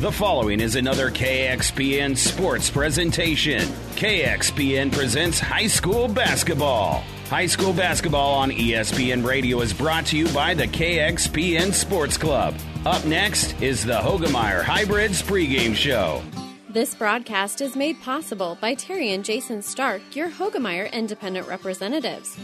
[0.00, 3.60] The following is another KXPN sports presentation.
[3.96, 7.04] KXPN presents high school basketball.
[7.28, 12.54] High school basketball on ESPN Radio is brought to you by the KXPN Sports Club.
[12.86, 16.22] Up next is the Hoegemeyer Hybrids pregame show.
[16.70, 22.38] This broadcast is made possible by Terry and Jason Stark, your Hoegemeyer independent representatives.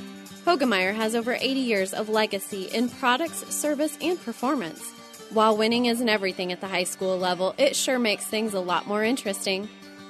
[0.44, 4.92] Hoegemeyer has over 80 years of legacy in products, service, and performance.
[5.30, 8.86] While winning isn't everything at the high school level, it sure makes things a lot
[8.86, 9.68] more interesting.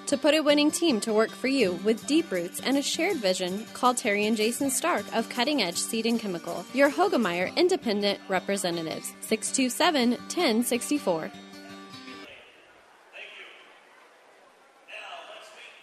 [0.09, 3.17] To put a winning team to work for you with deep roots and a shared
[3.17, 8.21] vision, call Terry and Jason Stark of Cutting Edge Seed and Chemical, your Hoegemeyer Independent
[8.29, 11.33] Representatives, 627 1064.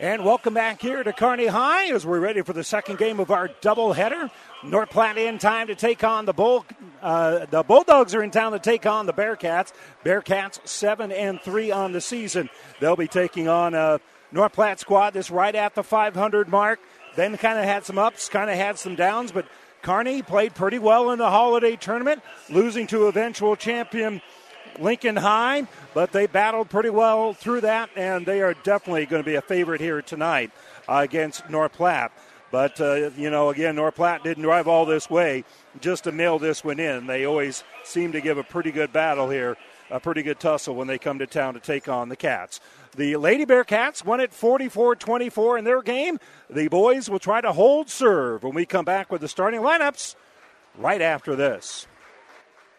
[0.04, 3.32] And welcome back here to Kearney High as we're ready for the second game of
[3.32, 4.30] our doubleheader.
[4.62, 6.66] North Platte in time to take on the Bull.
[7.02, 9.72] Uh, the Bulldogs are in town to take on the Bearcats.
[10.04, 12.50] Bearcats seven and three on the season.
[12.82, 14.02] They'll be taking on a
[14.34, 16.82] North Platte squad that's right at the 500 mark.
[17.16, 19.45] Then kind of had some ups, kind of had some downs, but
[19.84, 24.22] Kearney played pretty well in the holiday tournament, losing to eventual champion
[24.80, 29.30] Lincoln High, but they battled pretty well through that, and they are definitely going to
[29.30, 30.52] be a favorite here tonight
[30.88, 32.12] uh, against North Platte.
[32.52, 35.44] But, uh, you know, again, North Platte didn't drive all this way
[35.82, 37.08] just to mail this one in.
[37.08, 39.58] They always seem to give a pretty good battle here,
[39.90, 42.60] a pretty good tussle when they come to town to take on the Cats.
[42.96, 46.20] The Lady Bearcats won it 44 24 in their game.
[46.48, 50.16] The boys will try to hold serve when we come back with the starting lineups
[50.78, 51.88] right after this.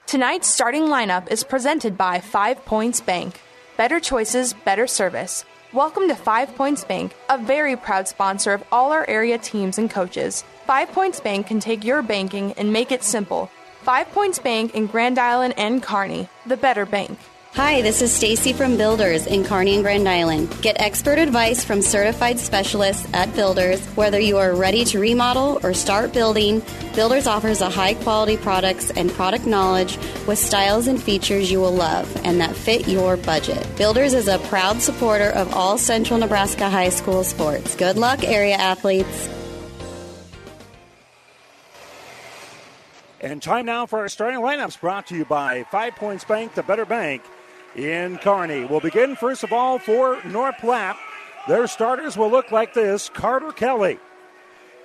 [0.07, 3.41] Tonight's starting lineup is presented by Five Points Bank.
[3.79, 5.47] Better choices, better service.
[5.73, 9.91] Welcome to Five Points Bank, a very proud sponsor of all our area teams and
[9.91, 10.45] coaches.
[10.67, 13.51] Five Points Bank can take your banking and make it simple.
[13.81, 17.19] Five Points Bank in Grand Island and Kearney, the better bank.
[17.55, 20.53] Hi, this is Stacy from Builders in Kearney and Grand Island.
[20.61, 23.81] Get expert advice from certified specialists at Builders.
[23.95, 26.63] Whether you are ready to remodel or start building,
[26.97, 31.71] Builders offers a high quality products and product knowledge with styles and features you will
[31.71, 33.65] love and that fit your budget.
[33.77, 37.77] Builders is a proud supporter of all Central Nebraska high school sports.
[37.77, 39.29] Good luck, area athletes.
[43.21, 46.65] And time now for our starting lineups brought to you by Five Points Bank, the
[46.65, 47.23] better bank
[47.75, 48.65] in Kearney.
[48.65, 50.97] We'll begin, first of all, for North Platte.
[51.49, 53.99] Their starters will look like this Carter Kelly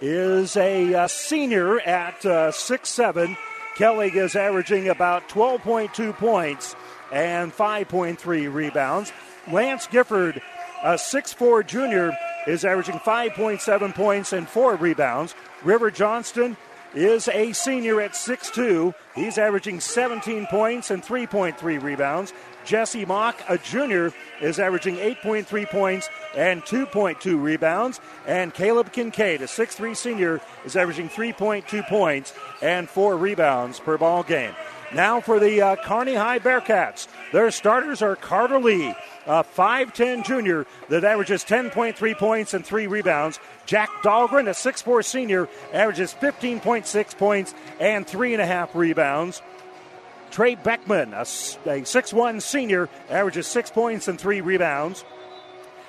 [0.02, 3.38] is a uh, senior at uh, 6'7.
[3.76, 6.76] Kelly is averaging about 12.2 points
[7.12, 9.12] and 5.3 rebounds.
[9.52, 10.42] Lance Gifford,
[10.84, 12.18] a 6'4 junior,
[12.48, 15.36] is averaging 5.7 points and 4 rebounds.
[15.64, 16.58] River Johnston
[16.94, 18.94] is a senior at 6'2.
[19.16, 22.34] He's averaging 17 points and 3.3 rebounds.
[22.66, 28.00] Jesse Mock, a junior, is averaging 8.3 points and 2.2 rebounds.
[28.28, 34.24] And Caleb Kincaid, a 6'3 senior, is averaging 3.2 points and 4 rebounds per ball
[34.24, 34.54] game.
[34.94, 37.08] Now for the uh, Kearney High Bearcats.
[37.32, 38.94] Their starters are Carter Lee,
[39.28, 43.40] a 5'10 junior that averages 10.3 points and 3 rebounds.
[43.66, 49.42] Jack Dahlgren, a 6'4 senior, averages 15.6 points and 3.5 rebounds.
[50.32, 55.04] Trey Beckman, a, a 6'1 senior, averages six points and three rebounds.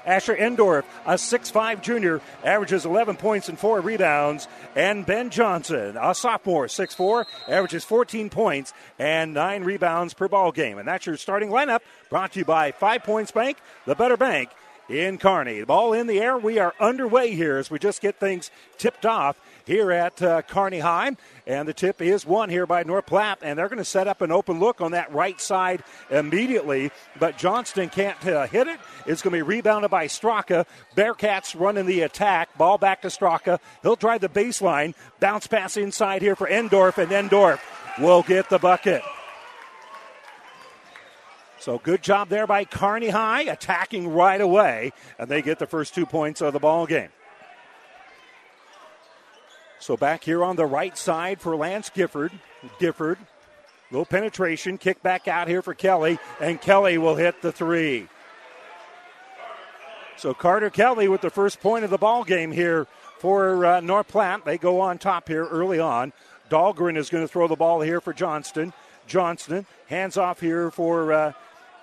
[0.04, 4.48] Asher Endorf, a 6'5 junior, averages 11 points and four rebounds.
[4.74, 10.78] And Ben Johnson, a sophomore, 6'4, averages 14 points and nine rebounds per ball game.
[10.78, 14.50] And that's your starting lineup brought to you by Five Points Bank, the better bank
[14.90, 15.60] in Kearney.
[15.60, 16.36] The ball in the air.
[16.36, 19.36] We are underway here as we just get things tipped off
[19.70, 21.16] here at uh, Kearney High.
[21.46, 24.20] And the tip is won here by North Platte, and they're going to set up
[24.20, 26.90] an open look on that right side immediately.
[27.20, 28.80] But Johnston can't uh, hit it.
[29.06, 30.66] It's going to be rebounded by Straka.
[30.96, 32.58] Bearcats running the attack.
[32.58, 33.60] Ball back to Straka.
[33.82, 34.94] He'll drive the baseline.
[35.20, 37.60] Bounce pass inside here for Endorf, and Endorf
[38.00, 39.02] will get the bucket.
[41.60, 45.94] So good job there by Kearney High, attacking right away, and they get the first
[45.94, 47.10] two points of the ball game.
[49.80, 52.32] So back here on the right side for Lance Gifford.
[52.78, 53.18] Gifford,
[53.90, 58.06] little penetration, kick back out here for Kelly, and Kelly will hit the three.
[60.18, 62.86] So Carter Kelly with the first point of the ball game here
[63.20, 64.44] for uh, North Platte.
[64.44, 66.12] They go on top here early on.
[66.50, 68.74] Dahlgren is going to throw the ball here for Johnston.
[69.06, 71.32] Johnston hands off here for uh,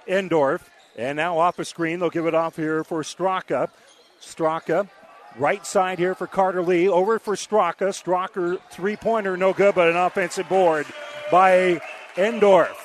[0.07, 0.61] Endorf.
[0.97, 3.69] And now off a screen, they'll give it off here for Straka.
[4.21, 4.87] Straka
[5.37, 6.87] Right side here for Carter Lee.
[6.87, 7.89] Over for Straka.
[7.89, 10.87] Straka three pointer, no good, but an offensive board
[11.31, 11.79] by
[12.15, 12.75] Endorf.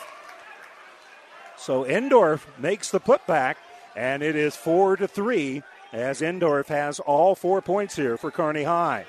[1.57, 3.55] So Endorf makes the putback,
[3.97, 5.63] and it is four to three
[5.93, 9.07] as Endorf has all four points here for Kearney High.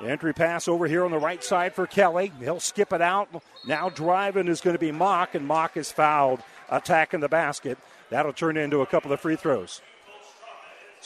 [0.00, 2.30] Entry pass over here on the right side for Kelly.
[2.38, 3.28] He'll skip it out.
[3.66, 7.78] Now driving is going to be Mock, and Mock is fouled, attacking the basket.
[8.10, 9.80] That'll turn into a couple of free throws.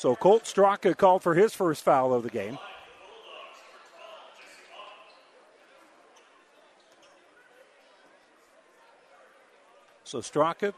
[0.01, 2.57] So Colt Straka called for his first foul of the game.
[10.05, 10.73] So Straka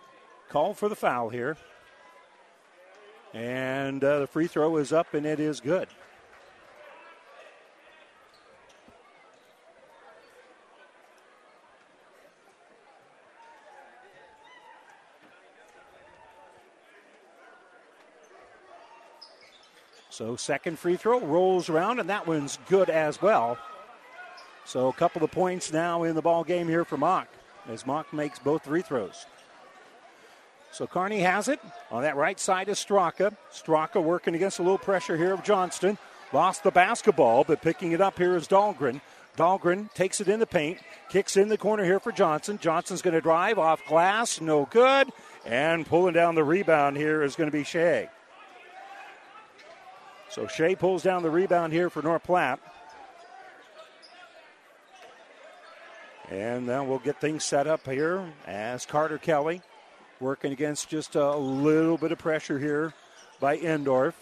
[0.49, 1.57] called for the foul here.
[3.33, 5.87] And uh, the free throw is up, and it is good.
[20.13, 23.57] So, second free throw rolls around, and that one's good as well.
[24.67, 27.29] So, a couple of points now in the ball game here for Mock
[27.67, 29.25] as Mock makes both free throws.
[30.71, 31.61] So Kearney has it
[31.91, 33.37] on that right side is Straka.
[33.53, 35.99] Straka working against a little pressure here of Johnston.
[36.33, 39.03] Lost the basketball, but picking it up here is Dahlgren.
[39.37, 40.79] Dahlgren takes it in the paint,
[41.11, 42.59] kicks in the corner here for Johnson.
[42.59, 45.11] Johnson's going to drive off glass, no good.
[45.45, 48.09] And pulling down the rebound here is going to be Shea.
[50.33, 52.59] So Shea pulls down the rebound here for North Platte.
[56.31, 59.61] And then we'll get things set up here as Carter Kelly
[60.21, 62.95] working against just a little bit of pressure here
[63.41, 64.15] by Endorf.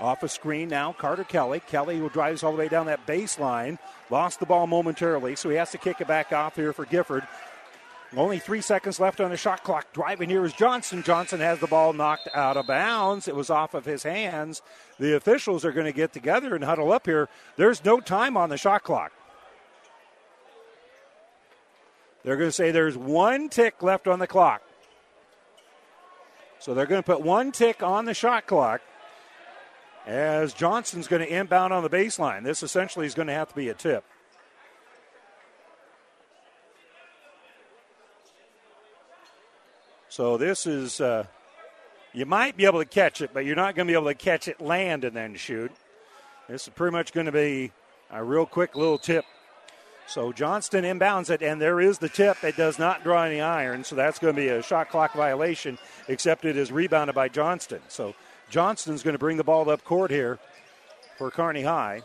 [0.00, 1.60] Off a screen now, Carter Kelly.
[1.60, 3.78] Kelly who drives all the way down that baseline.
[4.08, 7.26] Lost the ball momentarily, so he has to kick it back off here for Gifford.
[8.16, 9.92] Only three seconds left on the shot clock.
[9.92, 11.02] Driving here is Johnson.
[11.02, 13.28] Johnson has the ball knocked out of bounds.
[13.28, 14.62] It was off of his hands.
[14.98, 17.28] The officials are going to get together and huddle up here.
[17.56, 19.12] There's no time on the shot clock.
[22.24, 24.62] They're going to say there's one tick left on the clock.
[26.58, 28.80] So they're going to put one tick on the shot clock
[30.06, 32.44] as Johnson's going to inbound on the baseline.
[32.44, 34.04] This essentially is going to have to be a tip.
[40.16, 41.26] So this is, uh,
[42.14, 44.14] you might be able to catch it, but you're not going to be able to
[44.14, 45.70] catch it, land, and then shoot.
[46.48, 47.70] This is pretty much going to be
[48.10, 49.26] a real quick little tip.
[50.06, 52.42] So Johnston inbounds it, and there is the tip.
[52.44, 55.76] It does not draw any iron, so that's going to be a shot clock violation,
[56.08, 57.82] except it is rebounded by Johnston.
[57.88, 58.14] So
[58.48, 60.38] Johnston's going to bring the ball up court here
[61.18, 62.00] for Kearney High.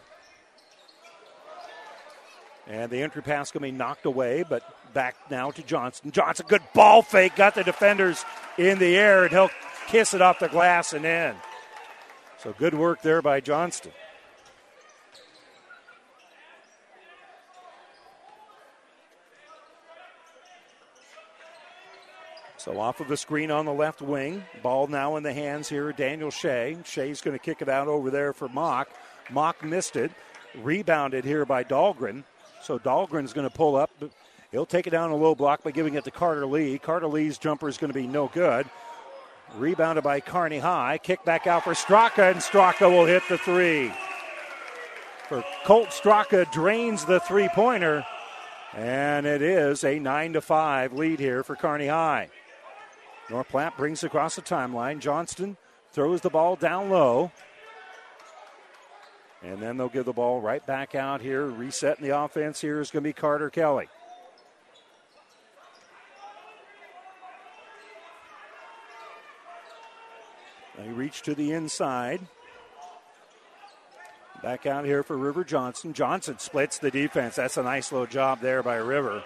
[2.68, 6.12] And the entry pass going to be knocked away, but back now to Johnson.
[6.12, 8.24] Johnson, good ball fake, got the defenders
[8.58, 9.52] in the air, and he'll
[9.88, 11.36] kiss it off the glass and in.
[12.40, 13.92] So good work there by Johnston.
[22.58, 24.44] So off of the screen on the left wing.
[24.62, 26.78] Ball now in the hands here Daniel Shea.
[26.86, 28.88] Shea's going to kick it out over there for Mock.
[29.32, 30.12] Mock missed it.
[30.56, 32.24] Rebounded here by Dahlgren.
[32.62, 33.90] So Dahlgren's going to pull up.
[34.51, 36.77] He'll take it down a low block by giving it to Carter Lee.
[36.77, 38.69] Carter Lee's jumper is going to be no good.
[39.56, 40.98] Rebounded by Kearney High.
[40.98, 43.92] Kick back out for Straka, and Straka will hit the three.
[45.30, 48.06] For Colt Straka drains the three pointer,
[48.74, 52.30] and it is a 9 to 5 lead here for Kearney High.
[53.30, 54.99] North Platte brings across the timeline.
[54.99, 55.56] Johnston
[55.94, 57.31] throws the ball down low.
[59.42, 61.45] And then they'll give the ball right back out here.
[61.45, 63.87] Resetting the offense here is going to be Carter Kelly.
[70.83, 72.21] They reach to the inside.
[74.42, 75.94] Back out here for River Johnson.
[75.94, 77.35] Johnson splits the defense.
[77.35, 79.23] That's a nice little job there by River.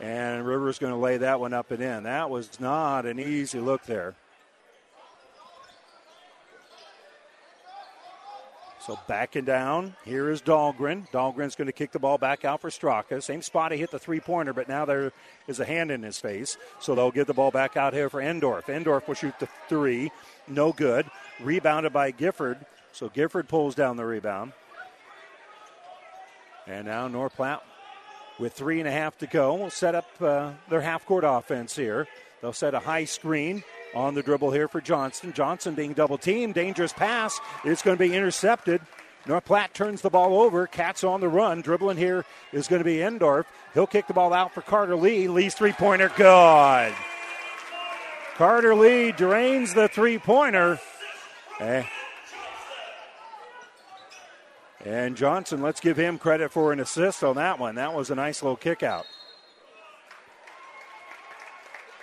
[0.00, 2.02] And River's going to lay that one up and in.
[2.02, 4.16] That was not an easy look there.
[8.86, 11.10] So back and down, here is Dahlgren.
[11.10, 13.20] Dahlgren's going to kick the ball back out for Straka.
[13.20, 15.12] Same spot he hit the three pointer, but now there
[15.48, 16.56] is a hand in his face.
[16.78, 18.66] So they'll get the ball back out here for Endorf.
[18.66, 20.12] Endorf will shoot the three.
[20.46, 21.10] No good.
[21.40, 22.64] Rebounded by Gifford.
[22.92, 24.52] So Gifford pulls down the rebound.
[26.68, 27.64] And now North Platte
[28.38, 29.54] with three and a half to go.
[29.54, 32.06] Will set up uh, their half court offense here.
[32.40, 33.64] They'll set a high screen
[33.96, 35.32] on the dribble here for Johnston.
[35.32, 36.54] Johnson being double teamed.
[36.54, 37.40] Dangerous pass.
[37.64, 38.82] It's going to be intercepted.
[39.26, 40.66] North Platte turns the ball over.
[40.66, 41.62] Cats on the run.
[41.62, 43.46] Dribbling here is going to be Endorf.
[43.72, 45.28] He'll kick the ball out for Carter Lee.
[45.28, 46.94] Lee's three pointer good.
[48.34, 50.78] Carter Lee drains the three pointer.
[51.58, 51.82] Eh.
[54.84, 57.76] And Johnson, let's give him credit for an assist on that one.
[57.76, 59.06] That was a nice little kick out.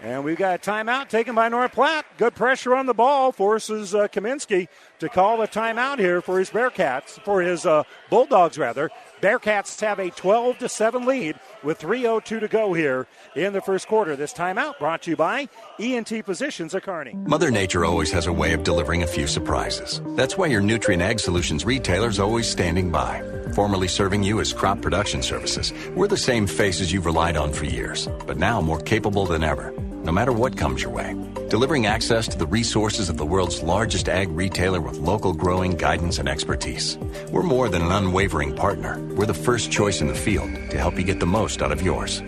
[0.03, 2.05] And we've got a timeout taken by North Platte.
[2.17, 4.67] Good pressure on the ball forces uh, Kaminsky
[4.99, 8.91] to call a timeout here for his Bearcats, for his uh, Bulldogs rather.
[9.21, 13.87] Bearcats have a 12 to 7 lead with 3:02 to go here in the first
[13.87, 14.15] quarter.
[14.15, 17.13] This timeout brought to you by ENT Physicians at Kearney.
[17.13, 20.01] Mother Nature always has a way of delivering a few surprises.
[20.15, 23.21] That's why your Nutrien Ag Solutions retailer is always standing by.
[23.55, 27.65] Formerly serving you as crop production services, we're the same faces you've relied on for
[27.65, 31.15] years, but now more capable than ever no matter what comes your way.
[31.49, 36.19] Delivering access to the resources of the world's largest ag retailer with local growing guidance
[36.19, 36.97] and expertise.
[37.31, 38.99] We're more than an unwavering partner.
[39.15, 41.81] We're the first choice in the field to help you get the most out of
[41.81, 42.21] yours.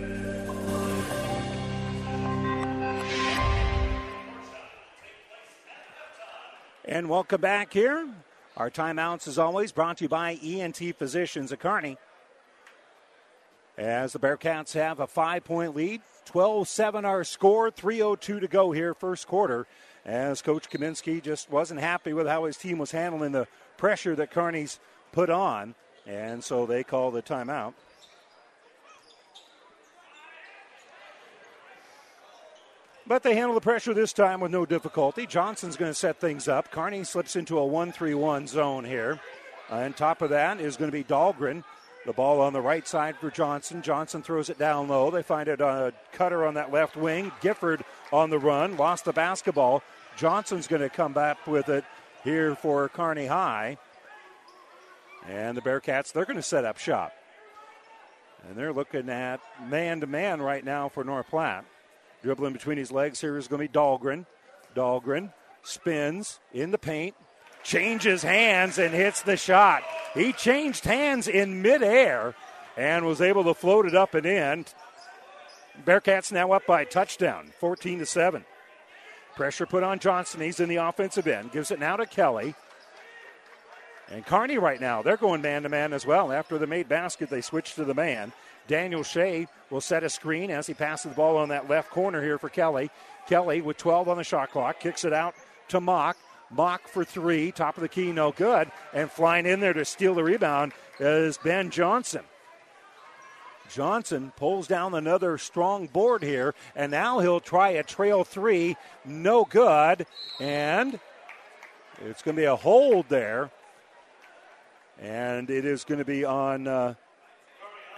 [6.84, 8.08] And welcome back here.
[8.56, 11.98] Our timeouts, as always, brought to you by ENT Physicians at Kearney.
[13.76, 18.72] As the Bearcats have a five point lead, 12 7 our score, 3.02 to go
[18.72, 19.66] here, first quarter.
[20.06, 24.30] As Coach Kaminsky just wasn't happy with how his team was handling the pressure that
[24.30, 24.78] Kearney's
[25.12, 25.74] put on,
[26.06, 27.74] and so they call the timeout.
[33.08, 35.26] But they handle the pressure this time with no difficulty.
[35.26, 36.72] Johnson's going to set things up.
[36.72, 39.20] Kearney slips into a 1 3 1 zone here.
[39.70, 41.62] Uh, on top of that is going to be Dahlgren.
[42.04, 43.82] The ball on the right side for Johnson.
[43.82, 45.10] Johnson throws it down low.
[45.10, 47.32] They find it on a cutter on that left wing.
[47.40, 48.76] Gifford on the run.
[48.76, 49.82] Lost the basketball.
[50.16, 51.84] Johnson's going to come back with it
[52.24, 53.78] here for Kearney High.
[55.28, 57.12] And the Bearcats, they're going to set up shop.
[58.48, 61.64] And they're looking at man to man right now for North Platte.
[62.22, 64.26] Dribbling between his legs here is going to be Dahlgren.
[64.74, 65.32] Dahlgren
[65.62, 67.14] spins in the paint,
[67.62, 69.82] changes hands and hits the shot.
[70.14, 72.34] He changed hands in midair
[72.76, 74.64] and was able to float it up and in.
[75.84, 78.44] Bearcats now up by a touchdown, 14 to 7.
[79.34, 80.40] Pressure put on Johnson.
[80.40, 81.52] He's in the offensive end.
[81.52, 82.54] Gives it now to Kelly.
[84.10, 86.32] And Kearney right now, they're going man to man as well.
[86.32, 88.32] After the made basket, they switch to the man.
[88.66, 92.22] Daniel Shea will set a screen as he passes the ball on that left corner
[92.22, 92.90] here for Kelly.
[93.28, 95.34] Kelly with 12 on the shot clock kicks it out
[95.68, 96.16] to Mock.
[96.50, 98.70] Mock for three, top of the key, no good.
[98.92, 102.22] And flying in there to steal the rebound is Ben Johnson.
[103.68, 109.44] Johnson pulls down another strong board here, and now he'll try a trail three, no
[109.44, 110.06] good.
[110.40, 111.00] And
[112.04, 113.50] it's going to be a hold there.
[115.00, 116.94] And it is going to be on uh,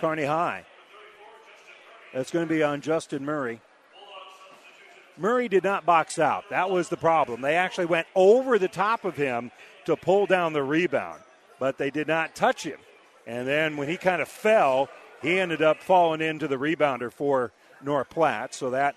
[0.00, 0.64] Kearney High.
[2.12, 3.60] It's going to be on Justin Murray.
[5.16, 6.44] Murray did not box out.
[6.50, 7.40] That was the problem.
[7.40, 9.50] They actually went over the top of him
[9.84, 11.20] to pull down the rebound,
[11.58, 12.78] but they did not touch him.
[13.26, 14.88] And then when he kind of fell,
[15.20, 17.52] he ended up falling into the rebounder for
[17.82, 18.54] North Platte.
[18.54, 18.94] So that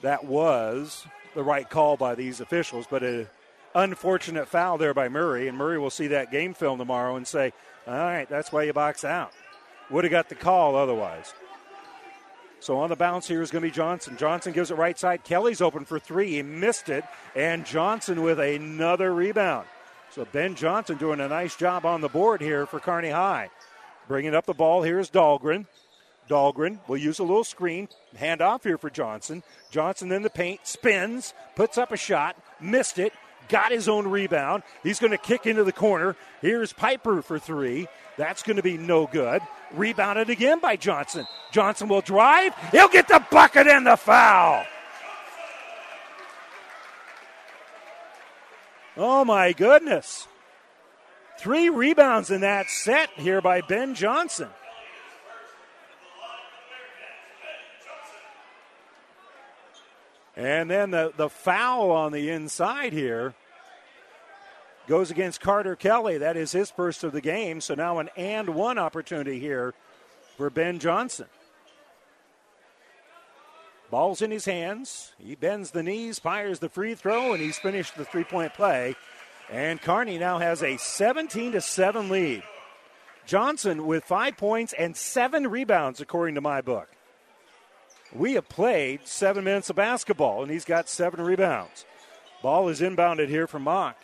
[0.00, 3.28] that was the right call by these officials, but an
[3.74, 5.46] unfortunate foul there by Murray.
[5.46, 7.52] And Murray will see that game film tomorrow and say,
[7.86, 9.32] "All right, that's why you box out.
[9.90, 11.34] Would have got the call otherwise."
[12.60, 14.18] So on the bounce here is going to be Johnson.
[14.18, 15.24] Johnson gives it right side.
[15.24, 16.32] Kelly's open for three.
[16.32, 17.04] He missed it.
[17.34, 19.66] And Johnson with another rebound.
[20.10, 23.48] So Ben Johnson doing a nice job on the board here for Kearney High.
[24.08, 25.66] Bringing up the ball here is Dahlgren.
[26.28, 27.88] Dahlgren will use a little screen.
[28.16, 29.42] Hand off here for Johnson.
[29.70, 30.60] Johnson in the paint.
[30.64, 31.32] Spins.
[31.56, 32.36] Puts up a shot.
[32.60, 33.14] Missed it.
[33.48, 34.64] Got his own rebound.
[34.82, 36.14] He's going to kick into the corner.
[36.42, 37.88] Here's Piper for three.
[38.20, 39.40] That's going to be no good.
[39.72, 41.26] Rebounded again by Johnson.
[41.52, 42.52] Johnson will drive.
[42.70, 44.62] He'll get the bucket and the foul.
[48.98, 50.28] Oh my goodness.
[51.38, 54.50] Three rebounds in that set here by Ben Johnson.
[60.36, 63.32] And then the, the foul on the inside here
[64.90, 66.18] goes against Carter Kelly.
[66.18, 67.60] That is his first of the game.
[67.60, 69.72] So now an and one opportunity here
[70.36, 71.26] for Ben Johnson.
[73.88, 75.12] Ball's in his hands.
[75.16, 78.96] He bends the knees, fires the free throw, and he's finished the three point play.
[79.48, 82.42] And Kearney now has a 17 to 7 lead.
[83.26, 86.88] Johnson with five points and seven rebounds, according to my book.
[88.12, 91.84] We have played seven minutes of basketball, and he's got seven rebounds.
[92.42, 93.96] Ball is inbounded here from Mock.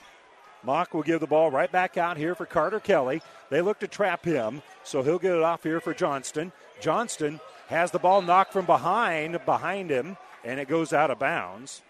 [0.63, 3.23] Mock will give the ball right back out here for Carter Kelly.
[3.51, 6.53] They look to trap him, so he'll get it off here for Johnston.
[6.81, 11.83] Johnston has the ball knocked from behind behind him, and it goes out of bounds.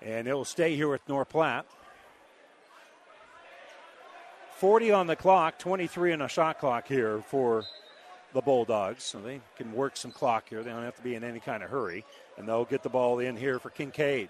[0.00, 1.66] And it'll stay here with North Platte.
[4.58, 7.64] 40 on the clock, 23 on a shot clock here for
[8.32, 9.04] the Bulldogs.
[9.04, 10.62] So they can work some clock here.
[10.62, 12.04] They don't have to be in any kind of hurry.
[12.36, 14.28] And they'll get the ball in here for Kincaid.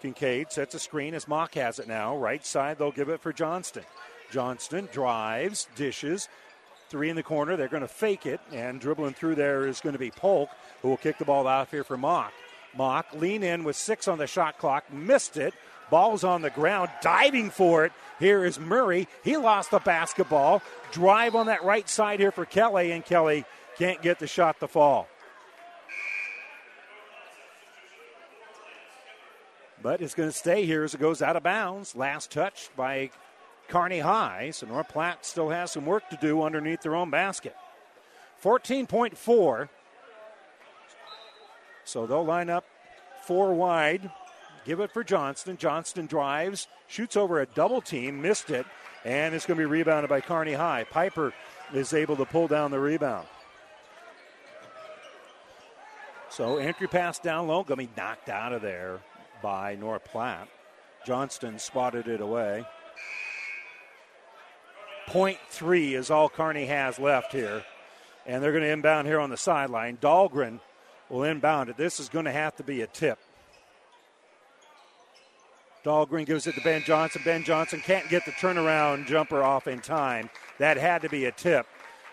[0.00, 2.16] Kincaid sets a screen as Mock has it now.
[2.16, 3.84] Right side, they'll give it for Johnston.
[4.30, 6.28] Johnston drives, dishes.
[6.88, 7.56] Three in the corner.
[7.56, 10.50] They're going to fake it, and dribbling through there is going to be Polk,
[10.82, 12.32] who will kick the ball out here for Mock.
[12.76, 15.54] Mock lean in with six on the shot clock, missed it.
[15.90, 17.92] Ball's on the ground, diving for it.
[18.18, 19.08] Here is Murray.
[19.24, 20.62] He lost the basketball.
[20.92, 23.44] Drive on that right side here for Kelly, and Kelly
[23.76, 25.08] can't get the shot to fall.
[29.82, 31.96] But it's going to stay here as it goes out of bounds.
[31.96, 33.10] Last touch by
[33.68, 34.50] Kearney High.
[34.50, 37.56] So North Platte still has some work to do underneath their own basket.
[38.42, 39.68] 14.4.
[41.84, 42.64] So they'll line up
[43.24, 44.10] four wide.
[44.66, 45.56] Give it for Johnston.
[45.56, 48.66] Johnston drives, shoots over a double team, missed it,
[49.04, 50.84] and it's going to be rebounded by Carney High.
[50.84, 51.32] Piper
[51.72, 53.26] is able to pull down the rebound.
[56.28, 59.00] So entry pass down low, going to be knocked out of there
[59.42, 60.48] by North Platte.
[61.06, 62.64] Johnston spotted it away.
[65.06, 67.64] Point three is all Kearney has left here.
[68.26, 69.96] And they're going to inbound here on the sideline.
[69.96, 70.60] Dahlgren
[71.08, 71.76] will inbound it.
[71.76, 73.18] This is going to have to be a tip.
[75.84, 77.22] Dahlgren gives it to Ben Johnson.
[77.24, 80.28] Ben Johnson can't get the turnaround jumper off in time.
[80.58, 81.66] That had to be a tip.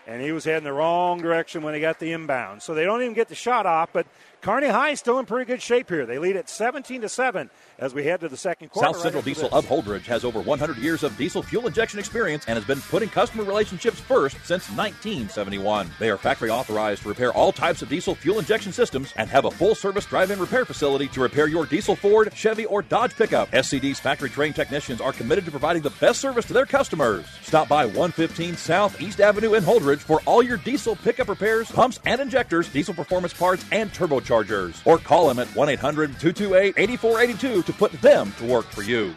[0.06, 2.62] And he was heading the wrong direction when he got the inbound.
[2.62, 4.06] So they don't even get the shot off, but
[4.40, 6.06] Kearney High is still in pretty good shape here.
[6.06, 8.86] They lead at 17 to 7 as we head to the second quarter.
[8.86, 9.52] South right Central Diesel this.
[9.52, 13.08] of Holdrege has over 100 years of diesel fuel injection experience and has been putting
[13.08, 15.90] customer relationships first since 1971.
[15.98, 19.44] They are factory authorized to repair all types of diesel fuel injection systems and have
[19.44, 23.50] a full service drive-in repair facility to repair your diesel Ford, Chevy, or Dodge pickup.
[23.50, 27.26] SCD's factory trained technicians are committed to providing the best service to their customers.
[27.42, 31.98] Stop by 115 South East Avenue in Holdrege for all your diesel pickup repairs, pumps
[32.06, 34.27] and injectors, diesel performance parts, and turbochargers.
[34.28, 38.82] Chargers or call them at 1 800 228 8482 to put them to work for
[38.82, 39.14] you.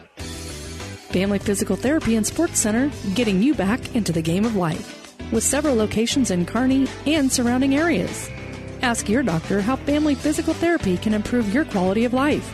[1.12, 5.14] Family Physical Therapy and Sports Center, getting you back into the game of life.
[5.30, 8.30] With several locations in Kearney and surrounding areas.
[8.80, 12.44] Ask your doctor how Family Physical Therapy can improve your quality of life.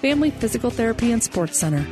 [0.00, 1.86] Family Physical Therapy and Sports Center.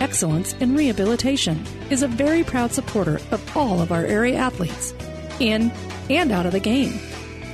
[0.00, 4.92] Excellence in Rehabilitation is a very proud supporter of all of our area athletes,
[5.38, 5.70] in
[6.10, 6.98] and out of the game.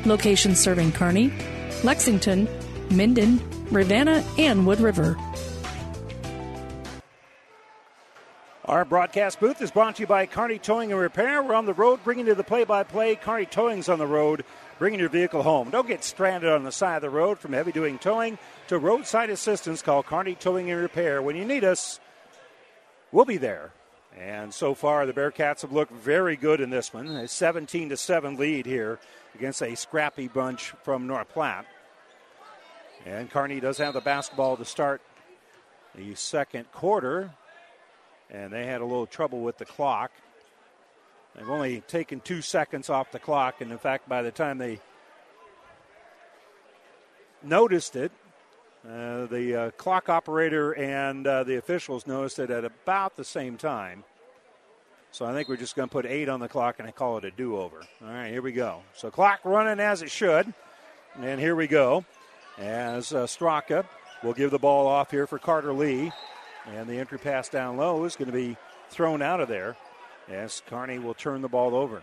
[0.07, 1.31] Locations serving Kearney,
[1.85, 2.49] Lexington,
[2.91, 5.17] Minden, Ravenna, and Wood River.
[8.65, 11.43] Our broadcast booth is brought to you by Kearney Towing and Repair.
[11.43, 13.15] We're on the road bringing you the play by play.
[13.15, 14.45] Kearney Towing's on the road
[14.79, 15.71] bringing your vehicle home.
[15.71, 19.31] Don't get stranded on the side of the road from heavy duty towing to roadside
[19.31, 19.81] assistance.
[19.81, 21.23] Call Kearney Towing and Repair.
[21.23, 21.99] When you need us,
[23.11, 23.73] we'll be there.
[24.19, 27.07] And so far, the Bearcats have looked very good in this one.
[27.07, 28.99] A 17 to 7 lead here
[29.39, 31.65] against a scrappy bunch from North Platte.
[33.07, 35.01] And Kearney does have the basketball to start
[35.95, 37.31] the second quarter.
[38.31, 40.11] And they had a little trouble with the clock.
[41.37, 43.61] They've only taken two seconds off the clock.
[43.61, 44.81] And in fact, by the time they
[47.41, 48.11] noticed it,
[48.85, 53.57] uh, the uh, clock operator and uh, the officials noticed it at about the same
[53.57, 54.03] time.
[55.11, 57.19] So I think we're just going to put eight on the clock and I call
[57.19, 57.81] it a do over.
[58.03, 58.83] All right, here we go.
[58.95, 60.53] So clock running as it should.
[61.21, 62.05] And here we go.
[62.59, 63.87] As uh, Straka
[64.23, 66.13] will give the ball off here for Carter Lee.
[66.67, 68.57] And the entry pass down low is going to be
[68.91, 69.77] thrown out of there
[70.29, 72.03] as Carney will turn the ball over.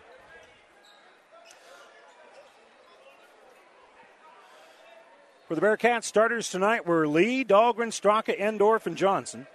[5.47, 9.45] For the Bearcats, starters tonight were Lee, Dahlgren, Straka, Endorf, and Johnson.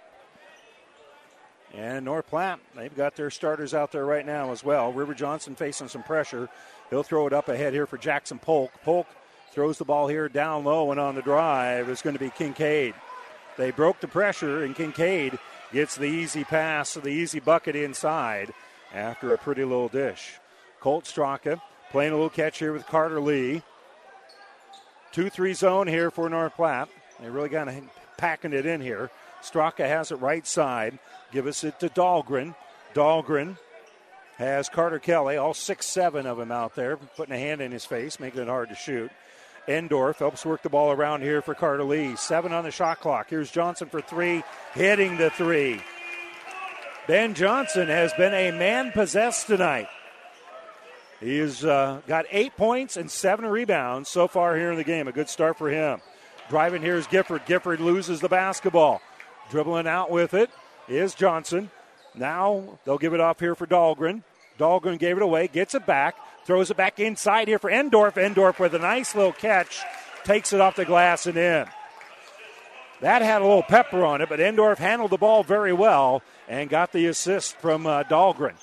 [1.73, 4.91] And North Platte, they've got their starters out there right now as well.
[4.91, 6.49] River Johnson facing some pressure.
[6.89, 8.71] He'll throw it up ahead here for Jackson Polk.
[8.83, 9.07] Polk
[9.51, 12.93] throws the ball here down low and on the drive is going to be Kincaid.
[13.57, 15.37] They broke the pressure, and Kincaid
[15.71, 18.53] gets the easy pass, the easy bucket inside
[18.93, 20.39] after a pretty little dish.
[20.79, 23.61] Colt Straka playing a little catch here with Carter Lee.
[25.11, 26.89] 2 3 zone here for North Platte.
[27.19, 27.81] They really got to
[28.17, 29.11] packing it in here.
[29.41, 30.99] Straka has it right side.
[31.31, 32.55] Give us it to Dahlgren.
[32.93, 33.57] Dahlgren
[34.37, 37.85] has Carter Kelly, all six, seven of them out there, putting a hand in his
[37.85, 39.11] face, making it hard to shoot.
[39.67, 42.15] Endorf helps work the ball around here for Carter Lee.
[42.15, 43.29] Seven on the shot clock.
[43.29, 45.81] Here's Johnson for three, hitting the three.
[47.07, 49.87] Ben Johnson has been a man possessed tonight.
[51.19, 55.07] He's uh, got eight points and seven rebounds so far here in the game.
[55.07, 56.01] A good start for him.
[56.49, 57.45] Driving here is Gifford.
[57.45, 59.01] Gifford loses the basketball.
[59.51, 60.49] Dribbling out with it
[60.87, 61.69] is Johnson.
[62.15, 64.23] Now they'll give it off here for Dahlgren.
[64.57, 68.13] Dahlgren gave it away, gets it back, throws it back inside here for Endorf.
[68.13, 69.81] Endorf with a nice little catch,
[70.23, 71.65] takes it off the glass and in.
[73.01, 76.69] That had a little pepper on it, but Endorf handled the ball very well and
[76.69, 78.55] got the assist from uh, Dahlgren.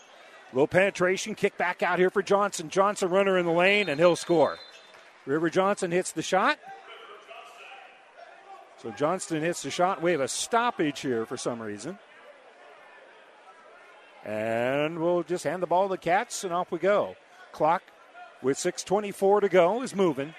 [0.55, 2.71] Little penetration, kick back out here for Johnson.
[2.71, 4.57] Johnson runner in the lane, and he'll score.
[5.27, 6.59] River Johnson hits the shot.
[8.83, 10.03] So Johnston hits the shot.
[10.03, 11.99] We have a stoppage here for some reason.
[14.25, 17.17] And we'll just hand the ball to the Cats, and off we go.
[17.53, 17.83] Clock
[18.43, 20.35] with 6.24 to go is moving.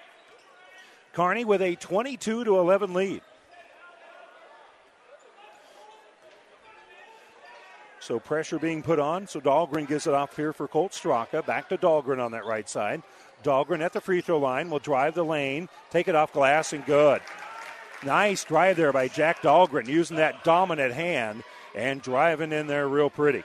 [1.14, 3.22] Kearney with a 22 to 11 lead.
[8.00, 9.28] So pressure being put on.
[9.28, 11.46] So Dahlgren gives it off here for Colt Straka.
[11.46, 13.04] Back to Dahlgren on that right side.
[13.44, 16.86] Dahlgren at the free throw line will drive the lane, take it off glass, and
[16.86, 17.22] good.
[18.06, 21.44] Nice drive there by Jack Dahlgren, using that dominant hand
[21.76, 23.44] and driving in there real pretty.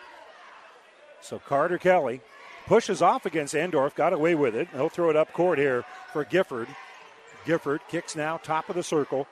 [1.21, 2.21] So Carter Kelly
[2.67, 4.69] pushes off against Endorf, got away with it.
[4.73, 6.69] He'll throw it up court here for Gifford.
[7.45, 9.27] Gifford kicks now top of the circle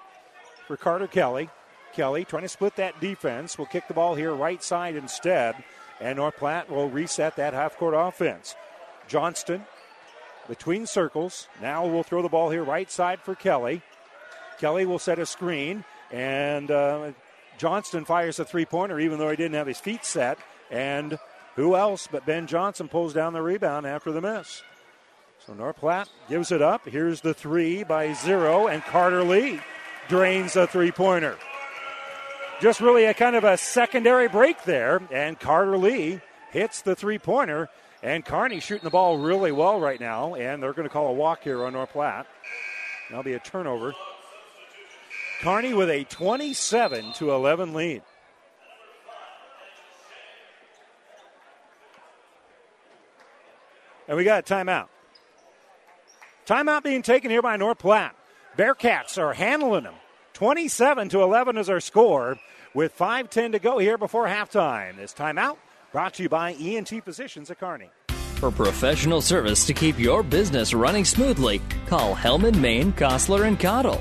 [0.67, 1.49] for Carter Kelly.
[1.93, 3.57] Kelly trying to split that defense.
[3.59, 5.55] Will kick the ball here right side instead,
[6.01, 8.57] and North Platte will reset that half court offense.
[9.09, 9.65] Johnston
[10.49, 11.49] between circles.
[11.61, 13.83] Now we'll throw the ball here right side for Kelly.
[14.63, 17.11] Kelly will set a screen, and uh,
[17.59, 20.39] Johnston fires a three pointer even though he didn't have his feet set.
[20.71, 21.19] And
[21.57, 24.63] who else but Ben Johnson pulls down the rebound after the miss.
[25.45, 26.89] So North Platte gives it up.
[26.89, 29.59] Here's the three by zero, and Carter Lee
[30.09, 31.37] drains a three pointer.
[32.61, 36.21] Just really a kind of a secondary break there, and Carter Lee
[36.53, 37.69] hits the three pointer.
[38.01, 41.13] And Kearney shooting the ball really well right now, and they're going to call a
[41.13, 42.29] walk here on North Platte.
[43.11, 43.93] That'll be a turnover.
[45.43, 48.03] Kearney with a 27 to 11 lead.
[54.07, 54.87] And we got a timeout.
[56.47, 58.15] Timeout being taken here by North Platte.
[58.57, 59.95] Bearcats are handling them.
[60.35, 62.39] 27 to 11 is our score
[62.73, 64.97] with 5:10 to go here before halftime.
[64.97, 65.57] This timeout
[65.91, 67.91] brought to you by ENT Physicians at Kearney.
[68.37, 74.01] For professional service to keep your business running smoothly, call Hellman, Maine, Kostler, and Cottle.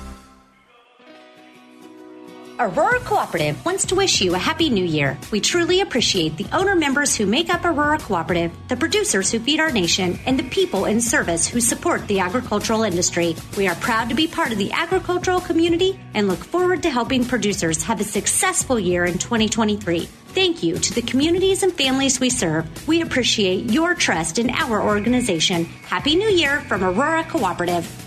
[2.61, 5.17] Aurora Cooperative wants to wish you a happy new year.
[5.31, 9.59] We truly appreciate the owner members who make up Aurora Cooperative, the producers who feed
[9.59, 13.35] our nation, and the people in service who support the agricultural industry.
[13.57, 17.25] We are proud to be part of the agricultural community and look forward to helping
[17.25, 20.01] producers have a successful year in 2023.
[20.05, 22.87] Thank you to the communities and families we serve.
[22.87, 25.65] We appreciate your trust in our organization.
[25.65, 28.00] Happy New Year from Aurora Cooperative.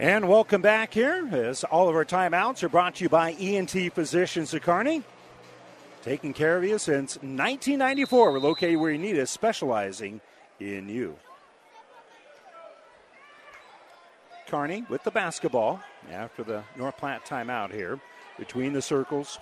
[0.00, 3.92] And welcome back here as all of our timeouts are brought to you by ENT
[3.92, 5.02] Physicians of Kearney.
[6.02, 8.32] Taking care of you since 1994.
[8.32, 10.22] We're located where you need us, specializing
[10.58, 11.18] in you.
[14.48, 18.00] Kearney with the basketball after the North Platte timeout here.
[18.38, 19.38] Between the circles,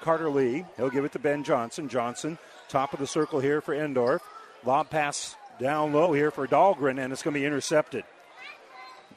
[0.00, 0.64] Carter Lee.
[0.76, 1.88] He'll give it to Ben Johnson.
[1.88, 2.36] Johnson,
[2.68, 4.22] top of the circle here for Endorf.
[4.64, 8.02] Lob pass down low here for Dahlgren, and it's going to be intercepted.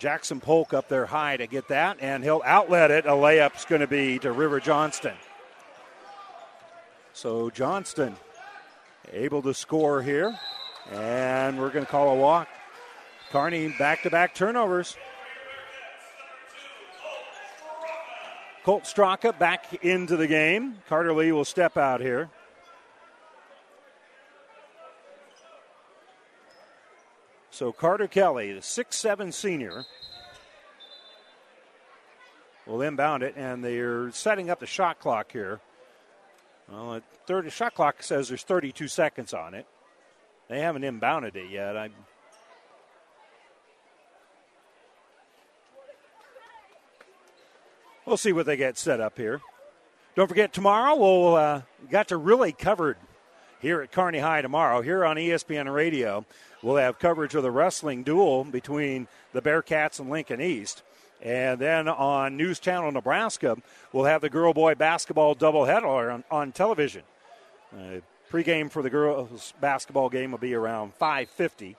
[0.02, 3.06] Jackson Polk up there high to get that, and he'll outlet it.
[3.06, 5.14] A layup's going to be to River Johnston.
[7.14, 8.16] So Johnston
[9.14, 10.36] able to score here,
[10.92, 12.48] and we're going to call a walk.
[13.30, 14.98] Kearney back to back turnovers.
[18.64, 20.80] Colt Straka back into the game.
[20.90, 22.32] Carter Lee will step out here.
[27.62, 29.86] So Carter Kelly, the six-seven senior,
[32.66, 35.60] will inbound it, and they're setting up the shot clock here.
[36.68, 39.68] Well, the 30 shot clock says there's 32 seconds on it.
[40.48, 41.78] They haven't inbounded it yet.
[41.78, 41.92] I
[48.08, 49.40] We'll see what they get set up here.
[50.16, 52.98] Don't forget tomorrow we'll uh, got to really covered
[53.62, 56.26] here at Kearney High tomorrow here on ESPN Radio.
[56.64, 60.84] We'll have coverage of the wrestling duel between the Bearcats and Lincoln East.
[61.22, 63.58] And then on News Channel Nebraska,
[63.94, 67.04] we'll have the girl boy basketball doubleheader on, on television.
[67.74, 68.00] Uh,
[68.32, 71.76] pregame for the girls basketball game will be around 5:50.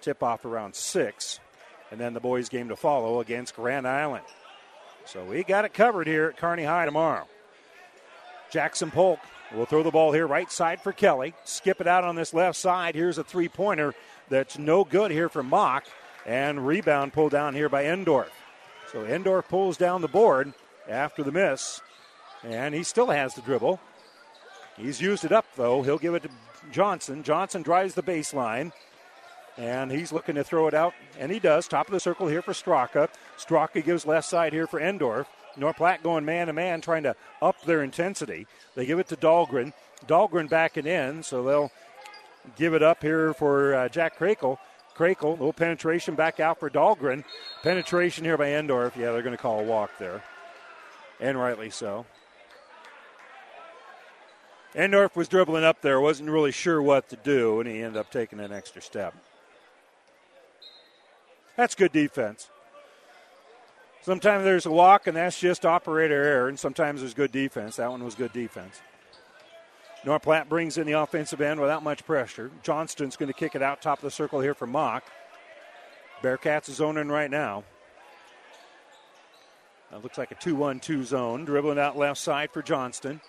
[0.00, 1.40] Tip off around 6.
[1.90, 4.24] and then the boys' game to follow against Grand Island.
[5.06, 7.26] So we got it covered here at Kearney High tomorrow.
[8.50, 9.20] Jackson Polk
[9.54, 11.34] will throw the ball here right side for Kelly.
[11.44, 12.94] Skip it out on this left side.
[12.94, 13.94] Here's a three pointer
[14.28, 15.84] that's no good here for Mock.
[16.26, 18.28] And rebound pulled down here by Endorf.
[18.92, 20.52] So Endorf pulls down the board
[20.88, 21.80] after the miss.
[22.44, 23.80] And he still has the dribble.
[24.76, 25.82] He's used it up, though.
[25.82, 26.30] He'll give it to
[26.70, 27.22] Johnson.
[27.22, 28.72] Johnson drives the baseline.
[29.56, 31.66] And he's looking to throw it out, and he does.
[31.66, 33.08] Top of the circle here for Straka.
[33.36, 35.26] Straka gives left side here for Endorf.
[35.56, 38.46] North Platte going man to man, trying to up their intensity.
[38.74, 39.72] They give it to Dahlgren.
[40.06, 41.72] Dahlgren backing in, so they'll
[42.56, 44.58] give it up here for uh, Jack Krakel.
[44.96, 47.24] Krakel, little penetration back out for Dahlgren.
[47.62, 48.96] Penetration here by Endorf.
[48.96, 50.22] Yeah, they're going to call a walk there.
[51.20, 52.06] And rightly so.
[54.74, 58.10] Endorf was dribbling up there, wasn't really sure what to do, and he ended up
[58.10, 59.14] taking an extra step.
[61.56, 62.50] That's good defense.
[64.08, 67.76] Sometimes there's a walk, and that's just operator error, and sometimes there's good defense.
[67.76, 68.80] That one was good defense.
[70.02, 72.50] North Platte brings in the offensive end without much pressure.
[72.62, 75.04] Johnston's going to kick it out top of the circle here for Mock.
[76.22, 77.64] Bearcats is zoning right now.
[79.90, 81.44] That looks like a 2 1 2 zone.
[81.44, 83.20] Dribbling out left side for Johnston.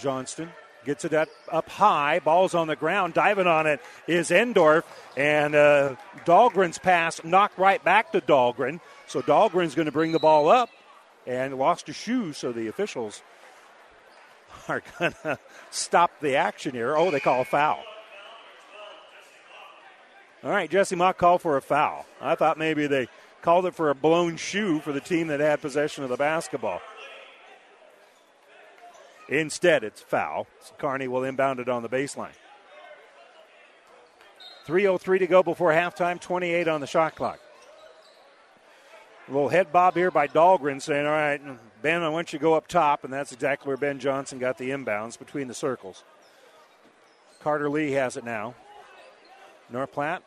[0.00, 0.48] Johnston
[0.84, 2.20] Gets it up, up high.
[2.20, 3.12] Ball's on the ground.
[3.12, 4.84] Diving on it is Endorf.
[5.16, 8.80] And uh, Dahlgren's pass knocked right back to Dahlgren.
[9.08, 10.68] So Dahlgren's going to bring the ball up
[11.26, 12.32] and lost a shoe.
[12.34, 13.22] So the officials
[14.68, 15.38] are going to
[15.70, 16.96] stop the action here.
[16.96, 17.82] Oh, they call a foul.
[20.44, 22.06] All right, Jesse Mock called for a foul.
[22.20, 23.08] I thought maybe they
[23.42, 26.80] called it for a blown shoe for the team that had possession of the basketball.
[29.28, 30.46] Instead, it's foul.
[30.60, 32.32] So Kearney will inbound it on the baseline.
[34.66, 37.40] 3.03 to go before halftime, 28 on the shot clock.
[39.28, 41.40] Little head bob here by Dahlgren saying, All right,
[41.82, 43.04] Ben, I want you to go up top.
[43.04, 46.04] And that's exactly where Ben Johnson got the inbounds between the circles.
[47.40, 48.54] Carter Lee has it now.
[49.70, 50.22] North Platte,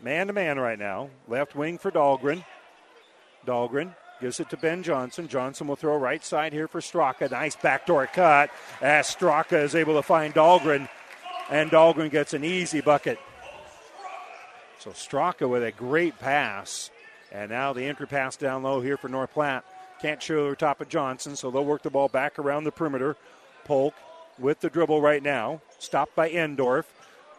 [0.00, 1.10] man to man right now.
[1.26, 2.44] Left wing for Dahlgren.
[3.46, 5.28] Dahlgren Gives it to Ben Johnson.
[5.28, 7.30] Johnson will throw right side here for Straka.
[7.30, 10.88] Nice backdoor cut as Straka is able to find Dahlgren,
[11.50, 13.18] and Dahlgren gets an easy bucket.
[14.80, 16.90] So Straka with a great pass.
[17.32, 19.64] And now the entry pass down low here for North Platte.
[20.00, 23.16] Can't show over top of Johnson, so they'll work the ball back around the perimeter.
[23.64, 23.94] Polk
[24.38, 25.60] with the dribble right now.
[25.78, 26.84] Stopped by Endorf.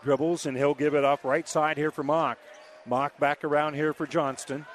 [0.04, 2.38] Dribbles, and he'll give it off right side here for Mock.
[2.86, 4.66] Mock back around here for Johnston.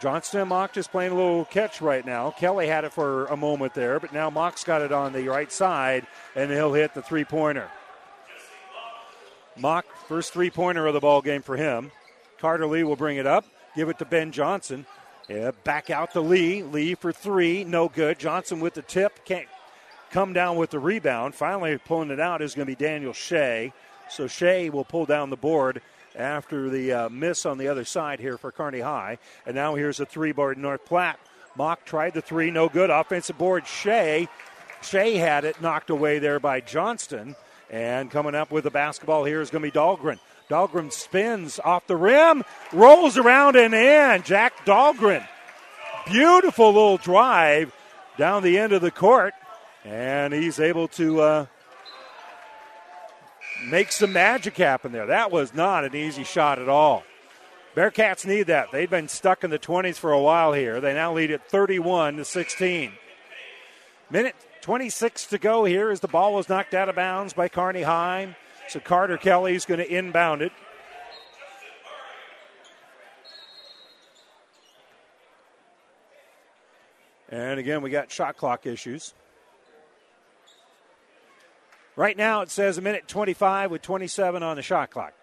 [0.00, 2.30] Johnston and Mock just playing a little catch right now.
[2.30, 5.50] Kelly had it for a moment there, but now Mock's got it on the right
[5.50, 7.68] side, and he'll hit the three pointer.
[9.56, 11.90] Mock, first three pointer of the ball game for him.
[12.38, 14.86] Carter Lee will bring it up, give it to Ben Johnson.
[15.28, 16.62] Yeah, back out to Lee.
[16.62, 18.18] Lee for three, no good.
[18.18, 19.48] Johnson with the tip, can't
[20.10, 21.34] come down with the rebound.
[21.34, 23.72] Finally pulling it out is going to be Daniel Shea.
[24.10, 25.80] So Shea will pull down the board
[26.14, 29.18] after the uh, miss on the other side here for Kearney High.
[29.46, 31.18] And now here's a three board North Platte.
[31.56, 32.90] Mock tried the three, no good.
[32.90, 34.28] Offensive board, Shea.
[34.82, 37.34] Shea had it knocked away there by Johnston.
[37.70, 40.18] And coming up with the basketball here is going to be Dahlgren.
[40.48, 44.22] Dahlgren spins off the rim, rolls around and in.
[44.22, 45.26] Jack Dahlgren.
[46.06, 47.74] Beautiful little drive
[48.18, 49.34] down the end of the court.
[49.84, 51.46] And he's able to uh,
[53.66, 55.06] make some magic happen there.
[55.06, 57.04] That was not an easy shot at all.
[57.74, 58.70] Bearcats need that.
[58.70, 60.80] They've been stuck in the 20s for a while here.
[60.80, 62.92] They now lead at 31 to 16.
[64.10, 67.82] Minute 26 to go here as the ball was knocked out of bounds by Kearney
[67.82, 68.36] High.
[68.68, 70.52] So Carter Kelly's going to inbound it.
[77.28, 79.14] And again, we got shot clock issues.
[81.96, 85.14] Right now it says a minute 25 with 27 on the shot clock.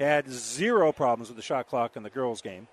[0.00, 2.68] Had zero problems with the shot clock in the girls' game.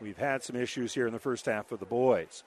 [0.00, 2.42] We've had some issues here in the first half of the boys.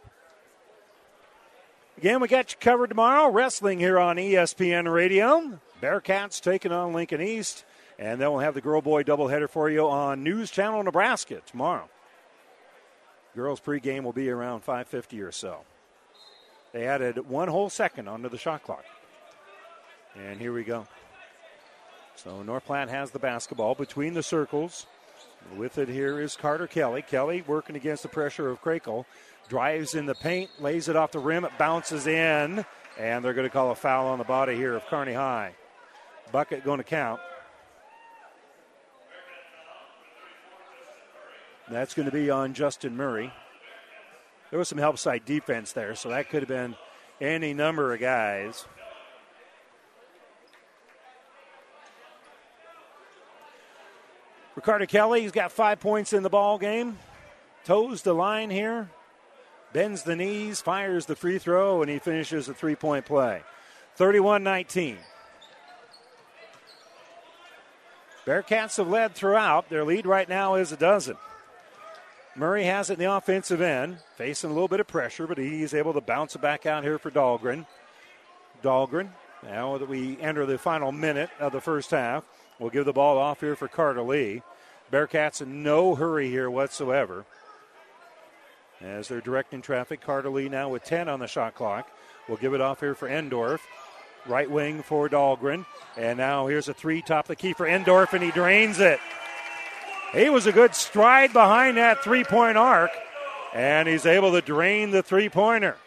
[1.97, 3.31] Again, we got you covered tomorrow.
[3.31, 5.59] Wrestling here on ESPN Radio.
[5.81, 7.65] Bearcats taking on Lincoln East.
[7.97, 11.89] And then we'll have the girl boy doubleheader for you on News Channel Nebraska tomorrow.
[13.35, 15.61] Girls pregame will be around 5:50 or so.
[16.71, 18.85] They added one whole second onto the shot clock.
[20.15, 20.85] And here we go.
[22.15, 24.85] So North Platte has the basketball between the circles.
[25.55, 27.01] With it here is Carter Kelly.
[27.01, 29.05] Kelly working against the pressure of Crakel.
[29.47, 32.65] Drives in the paint, lays it off the rim, it bounces in,
[32.99, 35.53] and they're going to call a foul on the body here of Kearney High.
[36.31, 37.21] Bucket going to count.
[41.69, 43.31] That's going to be on Justin Murray.
[44.49, 46.75] There was some help side defense there, so that could have been
[47.19, 48.65] any number of guys.
[54.57, 56.97] Ricardo Kelly, he's got five points in the ball game.
[57.63, 58.89] Toes the line here,
[59.71, 63.43] bends the knees, fires the free throw, and he finishes a three point play.
[63.97, 64.97] 31 19.
[68.25, 69.69] Bearcats have led throughout.
[69.69, 71.17] Their lead right now is a dozen.
[72.35, 75.75] Murray has it in the offensive end, facing a little bit of pressure, but he's
[75.75, 77.67] able to bounce it back out here for Dahlgren.
[78.63, 79.09] Dahlgren,
[79.43, 82.23] now that we enter the final minute of the first half,
[82.59, 84.41] will give the ball off here for Carter Lee.
[84.91, 87.25] Bearcats in no hurry here whatsoever.
[88.79, 91.89] As they're directing traffic, Carter Lee now with 10 on the shot clock.
[92.27, 93.59] We'll give it off here for Endorf.
[94.25, 95.65] Right wing for Dahlgren.
[95.95, 98.99] And now here's a three top the key for Endorf, and he drains it.
[100.13, 102.91] He was a good stride behind that three point arc,
[103.53, 105.77] and he's able to drain the three pointer.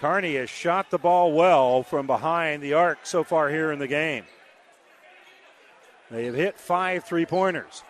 [0.00, 3.86] Kearney has shot the ball well from behind the arc so far here in the
[3.86, 4.24] game.
[6.12, 7.82] They have hit five three pointers.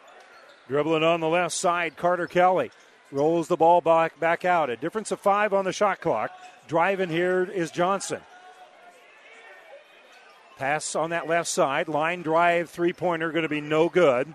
[0.69, 2.71] Dribbling on the left side, Carter Kelly
[3.11, 4.71] rolls the ball back, back out.
[4.71, 6.31] A difference of five on the shot clock.
[6.69, 8.21] Driving here is Johnson.
[10.57, 11.89] Pass on that left side.
[11.89, 14.33] Line drive three pointer going to be no good.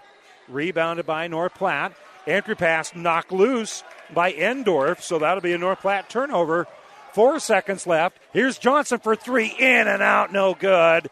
[0.50, 1.94] Rebounded by North Platte.
[2.28, 6.68] Entry pass knocked loose by Endorf, so that'll be a North Platte turnover.
[7.14, 8.20] Four seconds left.
[8.34, 9.48] Here's Johnson for three.
[9.48, 11.10] In and out, no good.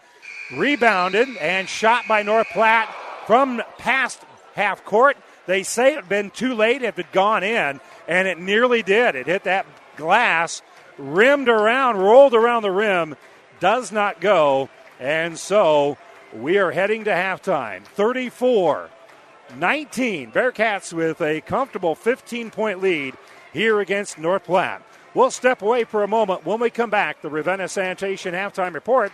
[0.53, 2.89] Rebounded and shot by North Platte
[3.25, 4.21] from past
[4.53, 5.17] half court.
[5.47, 8.83] They say it had been too late if it had gone in, and it nearly
[8.83, 9.15] did.
[9.15, 10.61] It hit that glass,
[10.97, 13.15] rimmed around, rolled around the rim,
[13.59, 14.69] does not go.
[14.99, 15.97] And so
[16.33, 17.83] we are heading to halftime.
[17.83, 18.89] 34
[19.55, 20.31] 19.
[20.31, 23.15] Bearcats with a comfortable 15 point lead
[23.53, 24.81] here against North Platte.
[25.13, 26.45] We'll step away for a moment.
[26.45, 29.13] When we come back, the Ravenna Sanitation halftime report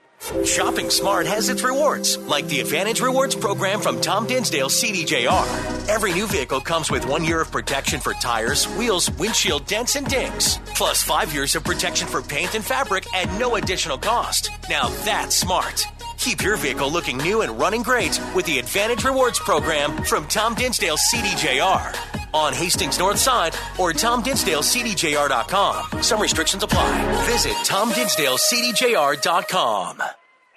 [0.45, 5.89] Shopping smart has its rewards, like the Advantage Rewards program from Tom Dinsdale CDJR.
[5.89, 10.07] Every new vehicle comes with one year of protection for tires, wheels, windshield dents, and
[10.07, 14.51] dings, plus five years of protection for paint and fabric at no additional cost.
[14.69, 15.87] Now that's smart.
[16.19, 20.53] Keep your vehicle looking new and running great with the Advantage Rewards program from Tom
[20.53, 26.01] Dinsdale CDJR on Hastings North Side or TomDinsdaleCDJR.com.
[26.01, 27.25] Some restrictions apply.
[27.25, 30.20] Visit TomDinsdaleCDJR.com.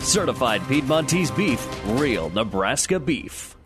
[0.00, 1.66] Certified Piedmontese beef,
[1.98, 3.57] real Nebraska beef.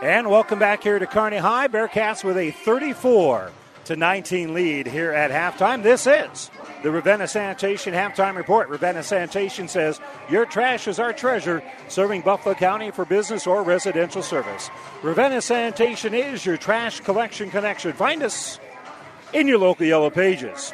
[0.00, 1.66] And welcome back here to Kearney High.
[1.66, 3.50] Bearcats with a 34
[3.86, 5.82] to 19 lead here at halftime.
[5.82, 6.52] This is
[6.84, 8.68] the Ravenna Sanitation halftime report.
[8.68, 14.22] Ravenna Sanitation says your trash is our treasure, serving Buffalo County for business or residential
[14.22, 14.70] service.
[15.02, 17.92] Ravenna Sanitation is your trash collection connection.
[17.92, 18.60] Find us
[19.32, 20.72] in your local Yellow Pages.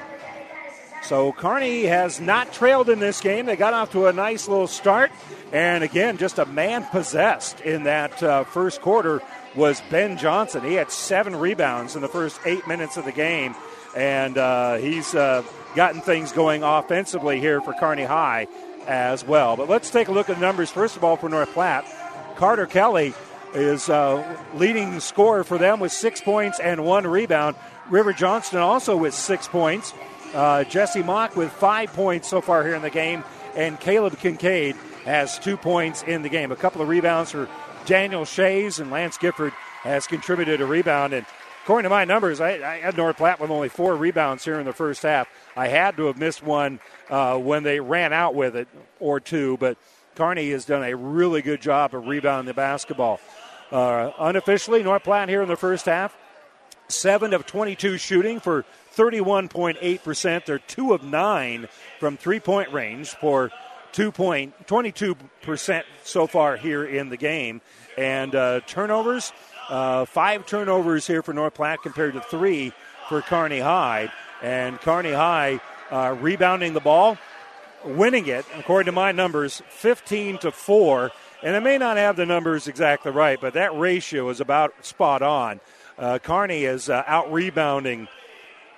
[1.05, 3.45] So Kearney has not trailed in this game.
[3.45, 5.13] They got off to a nice little start.
[5.53, 9.21] And again, just a man possessed in that uh, first quarter
[9.55, 10.65] was Ben Johnson.
[10.65, 13.55] He had seven rebounds in the first eight minutes of the game.
[13.95, 15.43] And uh, he's uh,
[15.77, 18.47] gotten things going offensively here for Kearney High
[18.87, 19.57] as well.
[19.57, 21.85] But let's take a look at the numbers, first of all, for North Platte.
[22.37, 23.13] Carter Kelly
[23.53, 27.57] is uh, leading scorer for them with six points and one rebound.
[27.91, 29.93] River Johnston also with six points.
[30.35, 33.23] Uh, Jesse Mock with five points so far here in the game,
[33.55, 34.75] and Caleb Kincaid
[35.05, 36.51] has two points in the game.
[36.51, 37.49] A couple of rebounds for
[37.87, 41.13] Daniel Shays, and Lance Gifford has contributed a rebound.
[41.13, 41.25] And
[41.63, 44.67] according to my numbers, I, I had North Platte with only four rebounds here in
[44.67, 45.29] the first half.
[45.55, 46.81] I had to have missed one
[47.11, 48.67] uh, when they ran out with it,
[48.99, 49.79] or two, but
[50.17, 53.21] Kearney has done a really good job of rebounding the basketball.
[53.71, 56.17] Uh, unofficially, North Platte here in the first half,
[56.89, 58.65] 7 of 22 shooting for
[58.97, 60.45] 31.8%.
[60.45, 61.69] They're 2 of 9
[61.99, 63.51] from three point range for
[63.95, 67.61] 2.22% so far here in the game.
[67.97, 69.33] And uh, turnovers,
[69.69, 72.73] uh, five turnovers here for North Platte compared to three
[73.09, 74.11] for Kearney High.
[74.43, 75.61] And Kearney High
[75.93, 77.19] uh, rebounding the ball,
[77.85, 81.13] winning it, according to my numbers, 15 to 4.
[81.45, 85.23] And I may not have the numbers exactly right, but that ratio is about spot
[85.23, 85.61] on.
[85.97, 88.09] Uh, Kearney is uh, out rebounding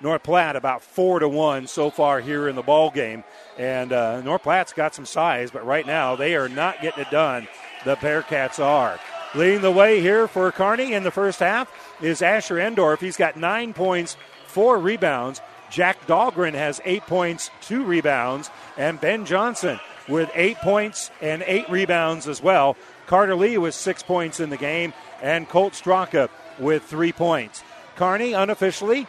[0.01, 3.23] North Platte about four to one so far here in the ball game,
[3.57, 7.11] and uh, North Platte's got some size, but right now they are not getting it
[7.11, 7.47] done.
[7.83, 8.99] The Bearcats are
[9.35, 11.71] leading the way here for Kearney in the first half
[12.01, 12.99] is Asher Endorf.
[12.99, 14.17] He's got nine points,
[14.47, 15.41] four rebounds.
[15.69, 21.69] Jack Dahlgren has eight points, two rebounds, and Ben Johnson with eight points and eight
[21.69, 22.77] rebounds as well.
[23.05, 26.29] Carter Lee with six points in the game, and Colt Straka
[26.59, 27.63] with three points.
[27.95, 29.07] Kearney unofficially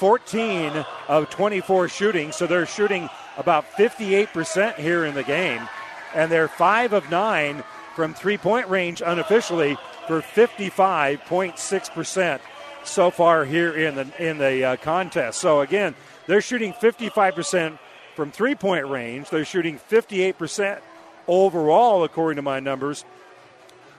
[0.00, 5.68] 14 of 24 shooting, so they're shooting about 58% here in the game.
[6.14, 7.62] And they're 5 of 9
[7.94, 9.76] from three point range unofficially
[10.06, 12.40] for 55.6%
[12.82, 15.38] so far here in the, in the uh, contest.
[15.38, 15.94] So again,
[16.26, 17.78] they're shooting 55%
[18.16, 20.80] from three point range, they're shooting 58%
[21.28, 23.04] overall, according to my numbers.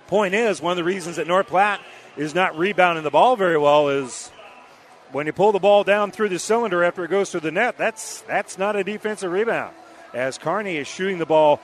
[0.07, 1.79] Point is, one of the reasons that North Platte
[2.17, 4.31] is not rebounding the ball very well is
[5.11, 7.77] when you pull the ball down through the cylinder after it goes through the net,
[7.77, 9.73] that's that's not a defensive rebound.
[10.13, 11.59] As Kearney is shooting the ball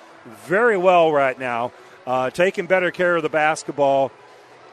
[0.46, 1.72] very well right now,
[2.06, 4.12] uh, taking better care of the basketball,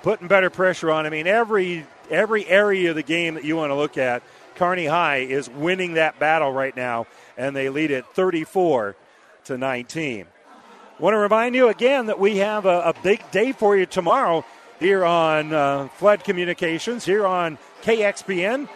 [0.03, 1.07] putting better pressure on.
[1.07, 4.23] I mean, every every area of the game that you want to look at,
[4.57, 7.07] Kearney High is winning that battle right now,
[7.37, 8.97] and they lead it 34
[9.45, 10.27] to 19.
[10.99, 14.45] Want to remind you again that we have a, a big day for you tomorrow
[14.79, 18.67] here on uh, Flood Communications, here on KXPN,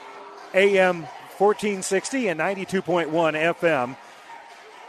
[0.52, 1.02] AM
[1.38, 3.96] 1460 and 92.1 FM.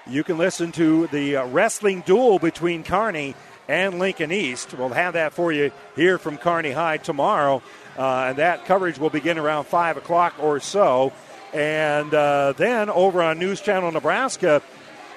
[0.06, 3.34] You can listen to the uh, wrestling duel between Kearney
[3.70, 4.74] and Lincoln East.
[4.74, 7.64] We'll have that for you here from Kearney High tomorrow.
[7.98, 11.14] Uh, and that coverage will begin around 5 o'clock or so.
[11.54, 14.62] And uh, then over on News Channel Nebraska,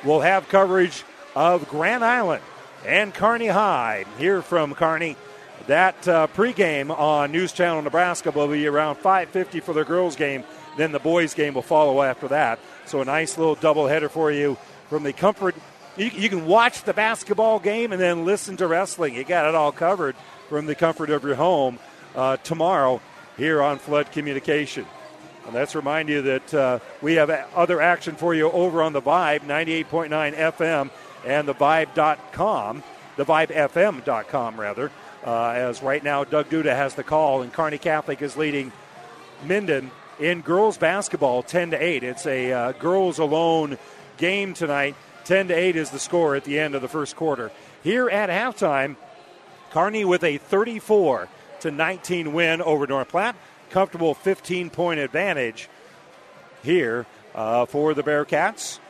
[0.04, 1.02] we'll have coverage
[1.34, 2.42] of Grand Island
[2.86, 4.04] and Kearney High.
[4.18, 5.16] Here from Kearney
[5.66, 10.44] that uh, pregame on News Channel Nebraska will be around 5:50 for the girls' game.
[10.76, 12.58] Then the boys' game will follow after that.
[12.86, 14.56] So a nice little doubleheader for you
[14.88, 15.54] from the comfort.
[15.96, 19.14] You, you can watch the basketball game and then listen to wrestling.
[19.14, 20.16] You got it all covered
[20.48, 21.78] from the comfort of your home
[22.14, 23.00] uh, tomorrow
[23.36, 24.86] here on Flood Communication.
[25.44, 29.02] And let's remind you that uh, we have other action for you over on the
[29.02, 30.90] Vibe 98.9 FM
[31.26, 32.82] and the Vibe.com,
[33.16, 34.90] the VibeFM.com rather.
[35.24, 38.72] Uh, as right now, Doug Duda has the call, and Kearney Catholic is leading
[39.44, 42.02] Minden in girls basketball 10 to 8.
[42.02, 43.78] It's a uh, girls alone
[44.16, 44.96] game tonight.
[45.24, 47.52] 10 to 8 is the score at the end of the first quarter.
[47.84, 48.96] Here at halftime,
[49.70, 51.28] Kearney with a 34
[51.60, 53.36] to 19 win over North Platte.
[53.70, 55.68] Comfortable 15 point advantage
[56.62, 58.80] here uh, for the Bearcats.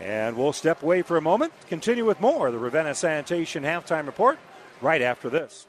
[0.00, 4.38] And we'll step away for a moment, continue with more the Ravenna Sanitation halftime report
[4.80, 5.68] right after this.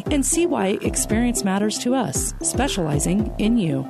[0.09, 3.87] and see why experience matters to us, specializing in you.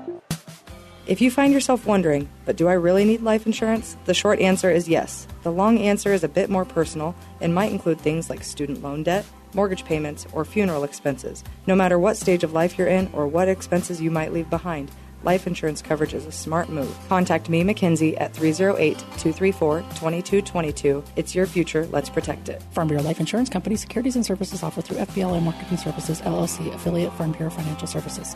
[1.08, 3.98] If you find yourself wondering, but do I really need life insurance?
[4.06, 5.28] The short answer is yes.
[5.44, 9.04] The long answer is a bit more personal and might include things like student loan
[9.04, 11.44] debt, mortgage payments, or funeral expenses.
[11.68, 14.92] No matter what stage of life you're in or what expenses you might leave behind,
[15.24, 16.96] life insurance coverage is a smart move.
[17.08, 21.04] Contact me, Mackenzie, at 308 234 2222.
[21.16, 21.88] It's your future.
[21.88, 22.62] Let's protect it.
[22.72, 27.14] Farm Bureau Life Insurance Company securities and services offered through FBLA Marketing Services, LLC, affiliate
[27.14, 28.36] Farm Bureau Financial Services.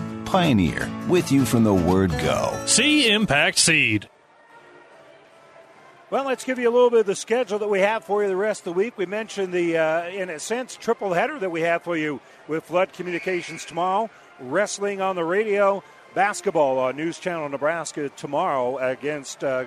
[0.31, 2.57] Pioneer, with you from the word go.
[2.65, 4.07] See Impact Seed.
[6.09, 8.29] Well, let's give you a little bit of the schedule that we have for you
[8.29, 8.97] the rest of the week.
[8.97, 12.63] We mentioned the, uh, in a sense, triple header that we have for you with
[12.63, 14.09] Flood Communications tomorrow,
[14.39, 15.83] wrestling on the radio,
[16.15, 19.65] basketball on News Channel Nebraska tomorrow against uh,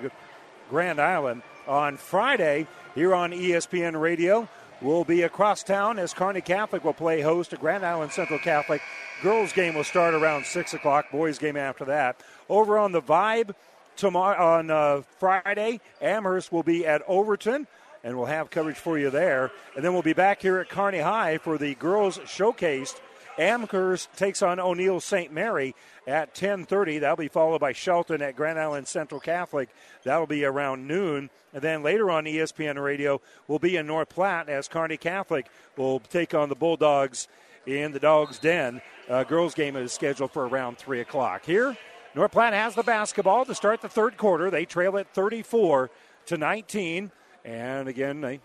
[0.71, 1.43] Grand Island.
[1.67, 4.49] On Friday, here on ESPN Radio,
[4.81, 8.81] we'll be across town as Kearney Catholic will play host to Grand Island Central Catholic.
[9.21, 12.19] Girls game will start around 6 o'clock, boys game after that.
[12.49, 13.55] Over on the Vibe,
[13.95, 15.79] tomorrow on uh, Friday.
[16.01, 17.67] Amherst will be at Overton,
[18.03, 19.51] and we'll have coverage for you there.
[19.75, 22.95] And then we'll be back here at Kearney High for the girls showcase.
[23.37, 25.31] Amherst takes on O'Neill St.
[25.31, 25.75] Mary
[26.07, 26.99] at 10:30.
[26.99, 29.69] That'll be followed by Shelton at Grand Island Central Catholic.
[30.03, 31.29] That'll be around noon.
[31.53, 35.99] And then later on ESPN Radio, we'll be in North Platte as Kearney Catholic will
[35.99, 37.27] take on the Bulldogs
[37.65, 38.81] in the Dogs Den.
[39.09, 41.45] Uh, girls game is scheduled for around 3 o'clock.
[41.45, 41.75] Here
[42.15, 44.49] North Platte has the basketball to start the third quarter.
[44.49, 45.91] They trail at 34
[46.27, 47.11] to 19.
[47.43, 48.39] And again, they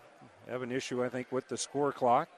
[0.49, 2.29] have an issue, I think, with the score clock.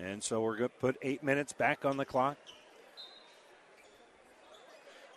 [0.00, 2.38] And so we're going to put eight minutes back on the clock.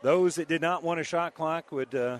[0.01, 2.19] Those that did not want a shot clock would uh,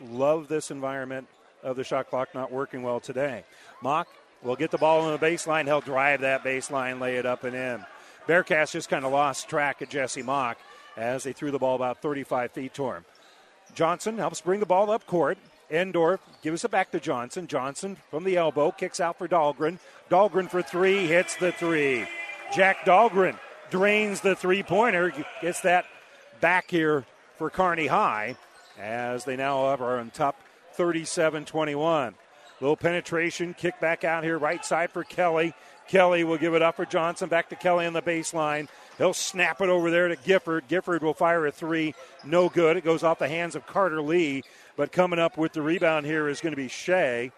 [0.00, 1.26] love this environment
[1.62, 3.44] of the shot clock not working well today.
[3.82, 4.08] Mock
[4.42, 5.64] will get the ball on the baseline.
[5.64, 7.84] He'll drive that baseline, lay it up and in.
[8.26, 10.58] Bearcats just kind of lost track of Jesse Mock
[10.96, 13.04] as they threw the ball about 35 feet to him.
[13.74, 15.38] Johnson helps bring the ball up court.
[15.70, 17.46] Endorf gives it back to Johnson.
[17.46, 19.78] Johnson from the elbow kicks out for Dahlgren.
[20.10, 22.06] Dahlgren for three, hits the three.
[22.54, 23.38] Jack Dahlgren
[23.70, 25.84] drains the three pointer, gets that
[26.40, 27.04] back here
[27.36, 28.36] for Kearney High
[28.78, 30.36] as they now are on top
[30.76, 32.14] 37 21.
[32.60, 35.54] Little penetration, kick back out here, right side for Kelly.
[35.88, 37.28] Kelly will give it up for Johnson.
[37.28, 38.68] Back to Kelly on the baseline.
[38.98, 40.66] He'll snap it over there to Gifford.
[40.68, 41.94] Gifford will fire a three.
[42.24, 42.76] No good.
[42.76, 44.42] It goes off the hands of Carter Lee.
[44.76, 47.30] But coming up with the rebound here is going to be Shea.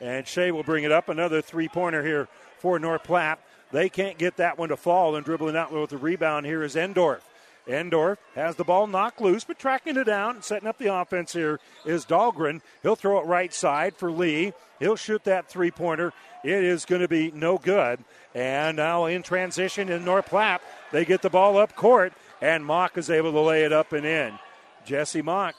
[0.00, 1.08] And Shea will bring it up.
[1.08, 3.40] Another three pointer here for North Platte.
[3.72, 5.16] They can't get that one to fall.
[5.16, 7.20] And dribbling out with the rebound here is Endorf.
[7.68, 11.34] Endorf has the ball knocked loose, but tracking it down, and setting up the offense
[11.34, 12.62] here is Dahlgren.
[12.82, 14.54] He'll throw it right side for Lee.
[14.80, 16.12] He'll shoot that three pointer.
[16.42, 18.02] It is going to be no good.
[18.34, 20.62] And now in transition in North Platte,
[20.92, 24.06] they get the ball up court, and Mock is able to lay it up and
[24.06, 24.38] in.
[24.86, 25.54] Jesse Mock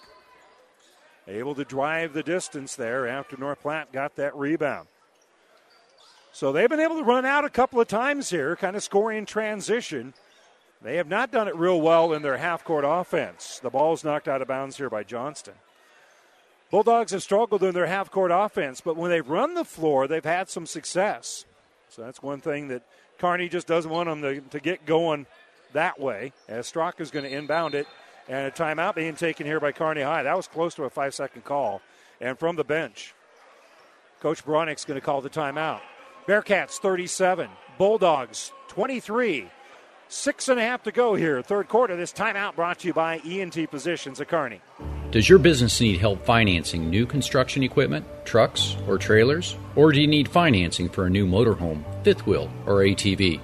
[1.27, 4.87] able to drive the distance there after North Platte got that rebound.
[6.31, 9.25] So they've been able to run out a couple of times here, kind of scoring
[9.25, 10.13] transition.
[10.81, 13.59] They have not done it real well in their half court offense.
[13.61, 15.55] The ball's knocked out of bounds here by Johnston.
[16.71, 20.23] Bulldogs have struggled in their half court offense, but when they've run the floor, they've
[20.23, 21.45] had some success.
[21.89, 22.83] So that's one thing that
[23.17, 25.25] Kearney just doesn't want them to, to get going
[25.73, 27.87] that way, as Strock is going to inbound it.
[28.27, 30.23] And a timeout being taken here by Kearney High.
[30.23, 31.81] That was close to a five second call.
[32.21, 33.15] And from the bench,
[34.21, 35.81] Coach Bronick's going to call the timeout.
[36.27, 37.49] Bearcats 37,
[37.79, 39.49] Bulldogs 23.
[40.11, 41.95] Six and a half to go here, third quarter.
[41.95, 44.59] This timeout brought to you by ENT Physicians at Kearney.
[45.11, 49.55] Does your business need help financing new construction equipment, trucks, or trailers?
[49.75, 53.39] Or do you need financing for a new motorhome, fifth wheel, or ATV?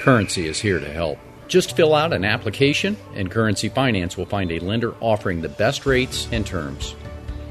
[0.00, 1.20] Currency is here to help.
[1.46, 5.86] Just fill out an application, and Currency Finance will find a lender offering the best
[5.86, 6.96] rates and terms.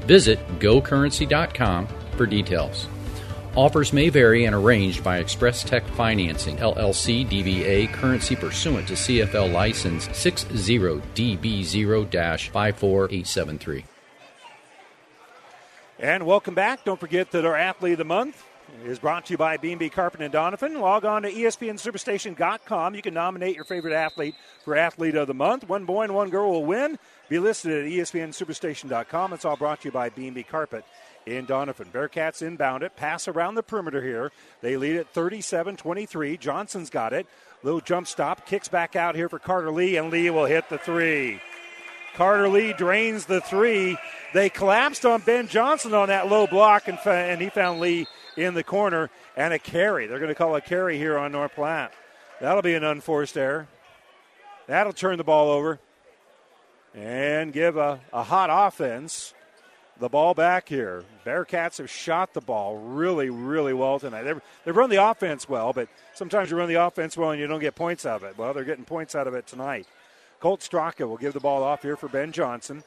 [0.00, 1.88] Visit gocurrency.com
[2.18, 2.86] for details.
[3.58, 9.52] Offers may vary and arranged by Express Tech Financing, LLC DBA, currency pursuant to CFL
[9.52, 13.84] license 60DB0 54873.
[15.98, 16.84] And welcome back.
[16.84, 18.44] Don't forget that our athlete of the month
[18.84, 20.80] is brought to you by B&B Carpet and Donovan.
[20.80, 22.94] Log on to ESPNSuperstation.com.
[22.94, 25.68] You can nominate your favorite athlete for Athlete of the Month.
[25.68, 26.96] One boy and one girl will win.
[27.28, 29.32] Be listed at ESPNSuperstation.com.
[29.32, 30.84] It's all brought to you by B&B Carpet
[31.26, 31.88] in Donovan.
[31.92, 32.96] Bearcats inbound it.
[32.96, 34.32] Pass around the perimeter here.
[34.60, 36.38] They lead at 37-23.
[36.38, 37.26] Johnson's got it.
[37.62, 38.46] Little jump stop.
[38.46, 41.40] Kicks back out here for Carter Lee, and Lee will hit the three.
[42.14, 43.96] Carter Lee drains the three.
[44.34, 48.06] They collapsed on Ben Johnson on that low block, and, and he found Lee
[48.36, 50.06] in the corner and a carry.
[50.06, 51.92] They're going to call a carry here on North Platte.
[52.40, 53.68] That'll be an unforced error.
[54.66, 55.80] That'll turn the ball over
[56.94, 59.34] and give a, a hot offense
[59.98, 61.04] the ball back here.
[61.24, 64.22] Bearcats have shot the ball really, really well tonight.
[64.22, 67.46] They've, they've run the offense well, but sometimes you run the offense well and you
[67.46, 68.38] don't get points out of it.
[68.38, 69.86] Well, they're getting points out of it tonight.
[70.40, 72.84] Colt Straka will give the ball off here for Ben Johnson.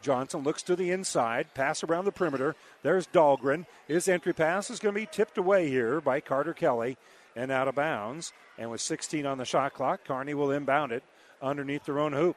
[0.00, 2.54] Johnson looks to the inside, pass around the perimeter.
[2.82, 3.66] There's Dahlgren.
[3.86, 6.96] His entry pass is going to be tipped away here by Carter Kelly
[7.34, 8.32] and out of bounds.
[8.56, 11.02] And with 16 on the shot clock, Kearney will inbound it
[11.42, 12.36] underneath their own hoop.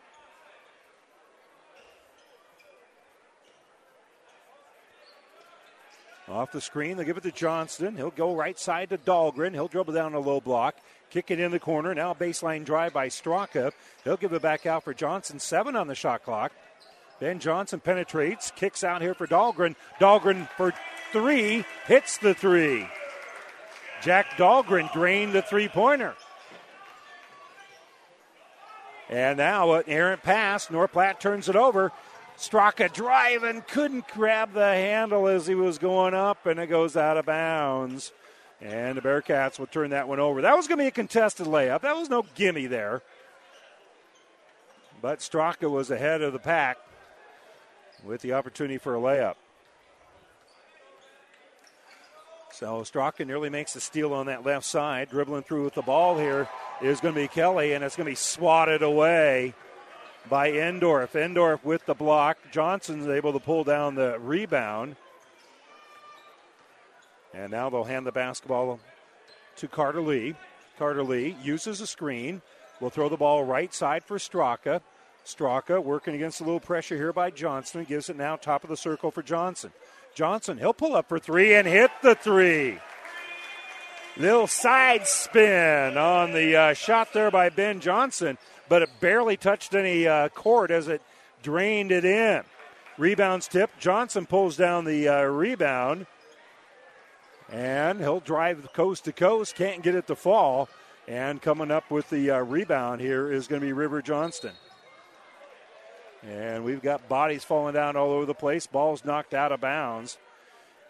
[6.31, 7.97] Off the screen, they give it to Johnston.
[7.97, 9.53] He'll go right side to Dahlgren.
[9.53, 10.75] He'll dribble down a low block,
[11.09, 11.93] kick it in the corner.
[11.93, 13.73] Now baseline drive by Straka.
[14.05, 15.39] He'll give it back out for Johnson.
[15.39, 16.53] Seven on the shot clock.
[17.19, 19.75] Ben Johnson penetrates, kicks out here for Dahlgren.
[19.99, 20.73] Dahlgren for
[21.11, 22.87] three, hits the three.
[24.01, 26.15] Jack Dahlgren drained the three pointer.
[29.09, 30.71] And now an errant pass.
[30.71, 31.91] North Platte turns it over.
[32.41, 37.15] Straka driving, couldn't grab the handle as he was going up, and it goes out
[37.15, 38.11] of bounds.
[38.59, 40.41] And the Bearcats will turn that one over.
[40.41, 41.81] That was going to be a contested layup.
[41.81, 43.03] That was no gimme there.
[45.03, 46.77] But Straka was ahead of the pack
[48.03, 49.35] with the opportunity for a layup.
[52.53, 55.09] So Straka nearly makes the steal on that left side.
[55.09, 56.49] Dribbling through with the ball here
[56.81, 59.53] is going to be Kelly, and it's going to be swatted away
[60.29, 61.11] by Endorf.
[61.11, 62.37] Endorf with the block.
[62.51, 64.95] Johnson's able to pull down the rebound.
[67.33, 68.79] And now they'll hand the basketball
[69.57, 70.35] to Carter Lee.
[70.77, 72.41] Carter Lee uses a screen.
[72.79, 74.81] Will throw the ball right side for Straka.
[75.25, 77.83] Straka working against a little pressure here by Johnson.
[77.83, 79.71] Gives it now top of the circle for Johnson.
[80.13, 82.79] Johnson, he'll pull up for three and hit the three.
[84.17, 88.37] Little side spin on the uh, shot there by Ben Johnson,
[88.67, 91.01] but it barely touched any uh, court as it
[91.43, 92.43] drained it in.
[92.97, 93.71] Rebounds tip.
[93.79, 96.07] Johnson pulls down the uh, rebound,
[97.49, 99.55] and he'll drive coast to coast.
[99.55, 100.67] Can't get it to fall.
[101.07, 104.53] And coming up with the uh, rebound here is going to be River Johnston.
[106.21, 108.67] And we've got bodies falling down all over the place.
[108.67, 110.17] Balls knocked out of bounds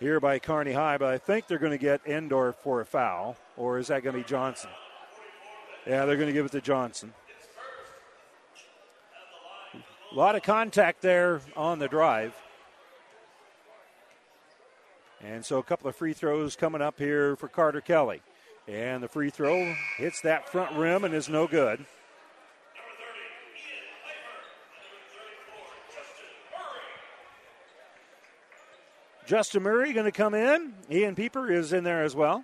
[0.01, 3.37] here by Kearney High, but I think they're going to get Endor for a foul.
[3.55, 4.71] Or is that going to be Johnson?
[5.85, 7.13] Yeah, they're going to give it to Johnson.
[10.11, 12.35] A lot of contact there on the drive.
[15.23, 18.21] And so a couple of free throws coming up here for Carter Kelly.
[18.67, 21.85] And the free throw hits that front rim and is no good.
[29.31, 30.73] Justin Murray going to come in.
[30.91, 32.43] Ian Pieper is in there as well.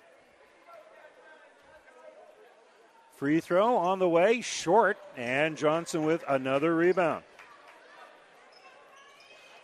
[3.17, 7.25] Free throw on the way, short, and Johnson with another rebound.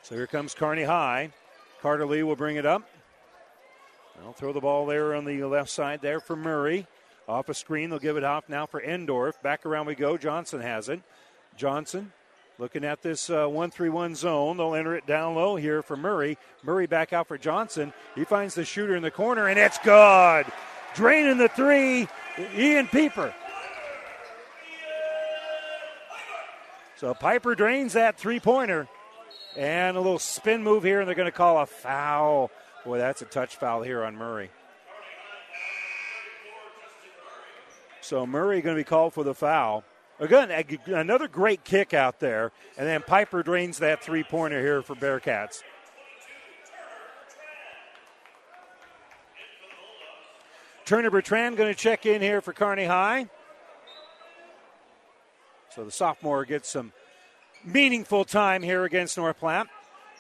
[0.02, 1.32] So here comes Kearney High.
[1.82, 2.90] Carter Lee will bring it up.
[4.20, 6.88] They'll throw the ball there on the left side there for Murray.
[7.30, 9.42] Off a screen, they'll give it off now for Endorf.
[9.42, 10.18] Back around we go.
[10.18, 11.00] Johnson has it.
[11.56, 12.12] Johnson
[12.60, 15.98] Looking at this uh, 1 3 1 zone, they'll enter it down low here for
[15.98, 16.38] Murray.
[16.64, 17.94] Murray back out for Johnson.
[18.16, 20.46] He finds the shooter in the corner, and it's good.
[20.94, 22.08] Draining the three,
[22.56, 23.34] Ian Pieper.
[26.98, 28.88] So Pieper drains that three pointer.
[29.58, 32.50] And a little spin move here, and they're going to call a foul.
[32.86, 34.50] Boy, that's a touch foul here on Murray.
[38.02, 39.84] So Murray going to be called for the foul.
[40.24, 40.52] Again,
[40.88, 42.54] another great kick out there.
[42.78, 45.64] And then Pieper drains that three pointer here for Bearcats.
[50.86, 53.28] Turner Bertrand going to check in here for Kearney High.
[55.76, 56.94] So the sophomore gets some
[57.66, 59.68] meaningful time here against North Platte.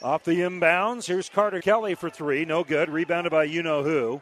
[0.01, 2.43] Off the inbounds, here's Carter Kelly for three.
[2.43, 2.89] No good.
[2.89, 4.21] Rebounded by you know who.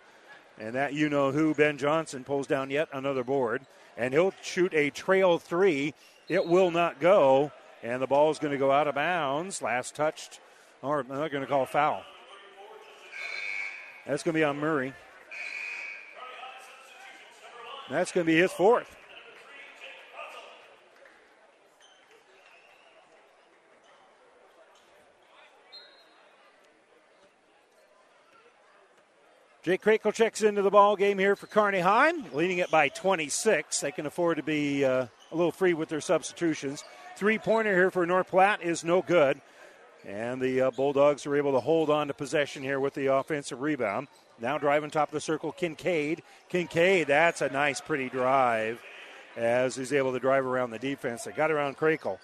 [0.59, 3.65] And that you know who, Ben Johnson, pulls down yet another board.
[4.01, 5.93] And he'll shoot a trail three.
[6.27, 7.51] It will not go.
[7.83, 9.61] And the ball is going to go out of bounds.
[9.61, 10.39] Last touched,
[10.81, 12.01] or they're going to call foul.
[14.07, 14.93] That's going to be on Murray.
[17.91, 18.97] That's going to be his fourth.
[29.63, 33.79] Jake Krakel checks into the ball game here for Kearney High, leading it by 26.
[33.79, 36.83] They can afford to be uh, a little free with their substitutions.
[37.15, 39.39] Three pointer here for North Platte is no good.
[40.03, 43.61] And the uh, Bulldogs are able to hold on to possession here with the offensive
[43.61, 44.07] rebound.
[44.39, 46.23] Now driving top of the circle, Kincaid.
[46.49, 48.81] Kincaid, that's a nice, pretty drive
[49.37, 51.25] as he's able to drive around the defense.
[51.25, 52.17] They got around Krakel.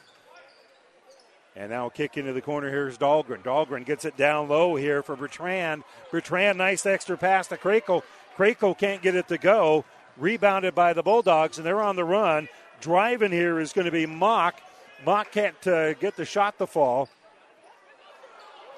[1.58, 2.70] And now kick into the corner.
[2.70, 3.42] Here's Dahlgren.
[3.42, 5.84] Dahlgren gets it down low here for Bertrand.
[6.12, 8.04] Bertrand, nice extra pass to Krakel.
[8.38, 9.84] Krakel can't get it to go.
[10.18, 12.48] Rebounded by the Bulldogs, and they're on the run.
[12.80, 14.62] Driving here is going to be Mock.
[15.04, 17.10] Mock can't uh, get the shot to fall.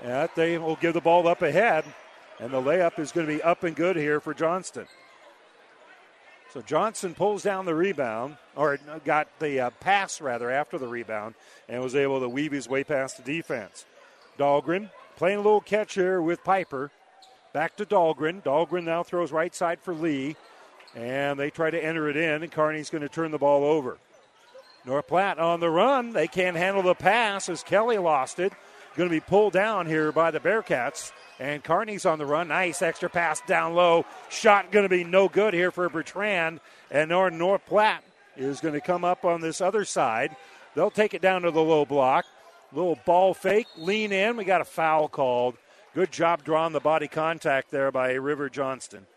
[0.01, 1.84] And they will give the ball up ahead,
[2.39, 4.86] and the layup is going to be up and good here for Johnston.
[6.54, 11.36] So Johnson pulls down the rebound, or got the uh, pass rather after the rebound,
[11.68, 13.86] and was able to weave his way past the defense.
[14.39, 16.89] Dahlgren playing a little catch here with Pieper.
[17.54, 18.41] Back to Dahlgren.
[18.41, 20.36] Dahlgren now throws right side for Lee,
[20.95, 23.97] and they try to enter it in, and Kearney's going to turn the ball over.
[24.86, 26.14] North Platte on the run.
[26.14, 28.54] They can't handle the pass as Kelly lost it.
[29.00, 31.14] Going to be pulled down here by the Bearcats.
[31.39, 32.50] And Kearney's on the run.
[32.50, 34.06] Nice extra pass down low.
[34.28, 36.60] Shot going to be no good here for Bertrand.
[36.91, 38.04] And North, North Platte
[38.36, 40.36] is going to come up on this other side.
[40.76, 42.26] They'll take it down to the low block.
[42.74, 44.36] Little ball fake, lean in.
[44.36, 45.56] We got a foul called.
[45.95, 49.08] Good job drawing the body contact there by River Johnston.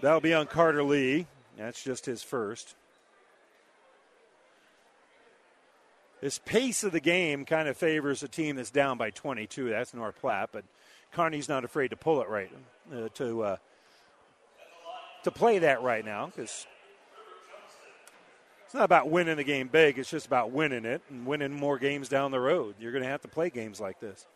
[0.00, 1.26] That'll be on Carter Lee.
[1.58, 2.76] That's just his first.
[6.26, 9.68] This pace of the game kind of favors a team that's down by 22.
[9.68, 10.64] That's North Platte, but
[11.12, 12.50] Kearney's not afraid to pull it right
[12.92, 13.56] uh, to uh,
[15.22, 16.66] to play that right now because
[18.64, 20.00] it's not about winning the game big.
[20.00, 22.74] It's just about winning it and winning more games down the road.
[22.80, 24.26] You're going to have to play games like this.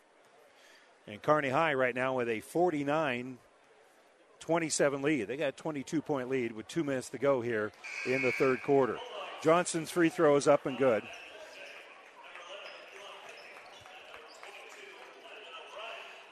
[1.07, 3.37] And Kearney High right now with a 49
[4.39, 5.27] 27 lead.
[5.27, 7.73] They got a 22 point lead with two minutes to go here
[8.05, 8.95] in the third quarter.
[9.43, 11.03] Johnson's free throw is up and good.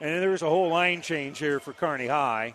[0.01, 2.53] And there's a whole line change here for Kearney High.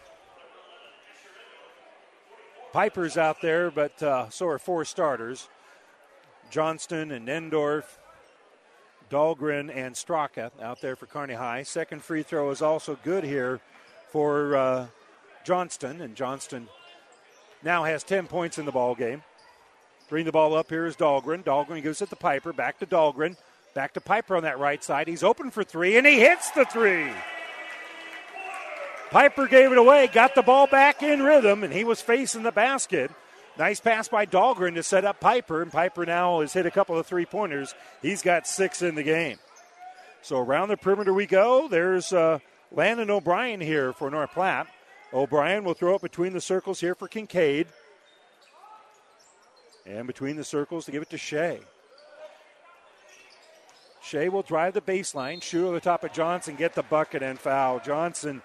[2.72, 5.48] Pieper's out there, but uh, so are four starters
[6.50, 7.84] Johnston and Endorf,
[9.10, 11.62] Dahlgren, and Straka out there for Kearney High.
[11.64, 13.60] Second free throw is also good here
[14.08, 14.86] for uh,
[15.44, 16.68] Johnston, and Johnston
[17.62, 19.22] now has 10 points in the ball game.
[20.08, 21.44] Bring the ball up here is Dahlgren.
[21.44, 22.52] Dahlgren gives it to Pieper.
[22.52, 23.36] Back to Dahlgren.
[23.74, 25.08] Back to Pieper on that right side.
[25.08, 27.10] He's open for three, and he hits the three.
[29.14, 32.50] Pieper gave it away, got the ball back in rhythm, and he was facing the
[32.50, 33.12] basket.
[33.56, 36.98] Nice pass by Dahlgren to set up Pieper, and Pieper now has hit a couple
[36.98, 37.76] of three pointers.
[38.02, 39.38] He's got six in the game.
[40.22, 41.68] So around the perimeter we go.
[41.68, 42.40] There's uh,
[42.72, 44.66] Landon O'Brien here for North Platte.
[45.12, 47.68] O'Brien will throw it between the circles here for Kincaid.
[49.86, 51.60] And between the circles to give it to Shea.
[54.02, 57.38] Shea will drive the baseline, shoot over the top of Johnson, get the bucket and
[57.38, 57.78] foul.
[57.78, 58.42] Johnson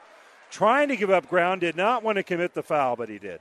[0.50, 3.39] trying to give up ground, did not want to commit the foul, but he did.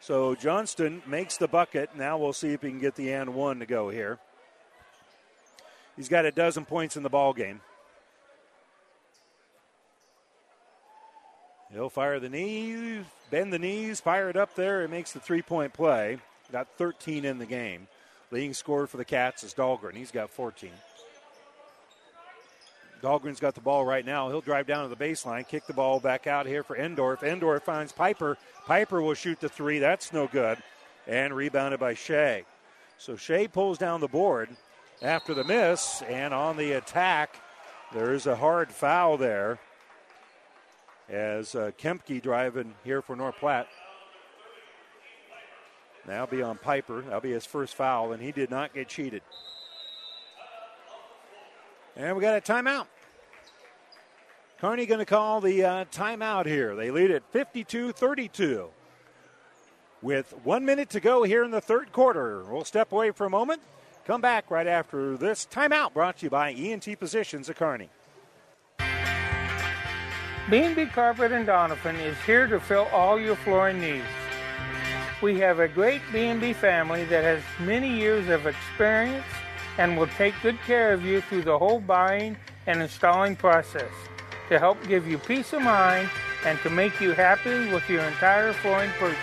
[0.00, 1.90] So Johnston makes the bucket.
[1.94, 4.18] Now we'll see if he can get the and one to go here.
[5.96, 7.60] He's got a dozen points in the ball game.
[11.70, 14.82] He'll fire the knees, bend the knees, fire it up there.
[14.82, 16.16] It makes the three point play.
[16.50, 17.86] Got 13 in the game.
[18.30, 19.94] Leading scorer for the Cats is Dahlgren.
[19.94, 20.70] He's got 14.
[23.02, 24.28] Dahlgren's got the ball right now.
[24.28, 27.20] He'll drive down to the baseline, kick the ball back out here for Endorf.
[27.20, 28.36] Endorf finds Pieper.
[28.66, 29.78] Pieper will shoot the three.
[29.78, 30.58] That's no good.
[31.06, 32.44] And rebounded by Shea.
[32.98, 34.50] So Shea pulls down the board
[35.00, 36.02] after the miss.
[36.02, 37.40] And on the attack,
[37.94, 39.58] there's a hard foul there.
[41.08, 43.68] As uh, Kempke driving here for North Platte
[46.08, 47.02] now be on Pieper.
[47.02, 49.22] That'll be his first foul, and he did not get cheated.
[51.94, 52.86] And we got a timeout.
[54.60, 56.74] Kearney going to call the uh, timeout here.
[56.74, 58.68] They lead at 52 32.
[60.00, 63.30] With one minute to go here in the third quarter, we'll step away for a
[63.30, 63.60] moment.
[64.04, 67.90] Come back right after this timeout brought to you by ENT Physicians at Kearney.
[70.48, 74.06] B&B Carpet and Donovan is here to fill all your flooring needs.
[75.20, 79.24] We have a great B&B family that has many years of experience
[79.76, 82.36] and will take good care of you through the whole buying
[82.68, 83.90] and installing process
[84.48, 86.08] to help give you peace of mind
[86.44, 89.18] and to make you happy with your entire flooring purchase.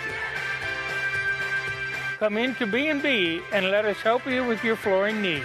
[2.18, 5.44] Come into B&B and let us help you with your flooring needs.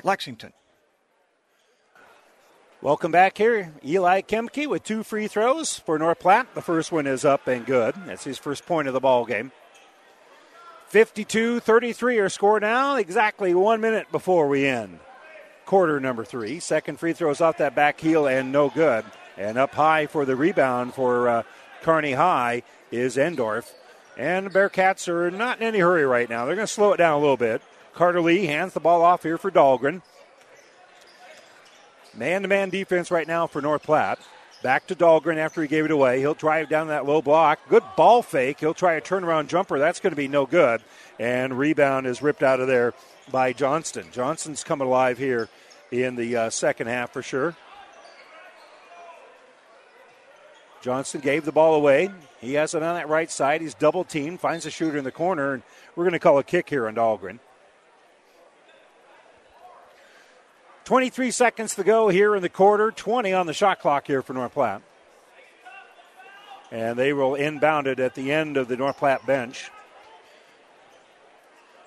[0.00, 0.52] Lexington.
[2.80, 3.72] Welcome back here.
[3.84, 6.52] Eli Kemke with two free throws for North Platte.
[6.54, 7.94] The first one is up and good.
[8.06, 9.52] That's his first point of the ball game.
[10.88, 14.98] 52 33 are score now, exactly one minute before we end.
[15.64, 16.58] Quarter number three.
[16.58, 19.04] Second free throws off that back heel and no good.
[19.38, 21.42] And up high for the rebound for uh,
[21.82, 23.70] Kearney High is Endorf.
[24.18, 26.44] And the Bearcats are not in any hurry right now.
[26.44, 27.62] They're going to slow it down a little bit.
[27.94, 30.02] Carter Lee hands the ball off here for Dahlgren.
[32.14, 34.18] Man to man defense right now for North Platte.
[34.62, 36.20] Back to Dahlgren after he gave it away.
[36.20, 37.58] He'll drive down that low block.
[37.68, 38.60] Good ball fake.
[38.60, 39.78] He'll try a turnaround jumper.
[39.78, 40.82] That's going to be no good.
[41.18, 42.94] And rebound is ripped out of there
[43.30, 44.06] by Johnston.
[44.12, 45.48] Johnston's coming alive here
[45.90, 47.56] in the uh, second half for sure.
[50.80, 52.10] Johnston gave the ball away.
[52.40, 53.60] He has it on that right side.
[53.60, 55.62] He's double teamed, finds a shooter in the corner, and
[55.96, 57.38] we're going to call a kick here on Dahlgren.
[60.84, 62.90] 23 seconds to go here in the quarter.
[62.90, 64.82] 20 on the shot clock here for North Platte.
[66.70, 69.70] And they will inbound it at the end of the North Platte bench.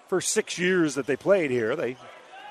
[0.08, 1.98] For six years that they played here, they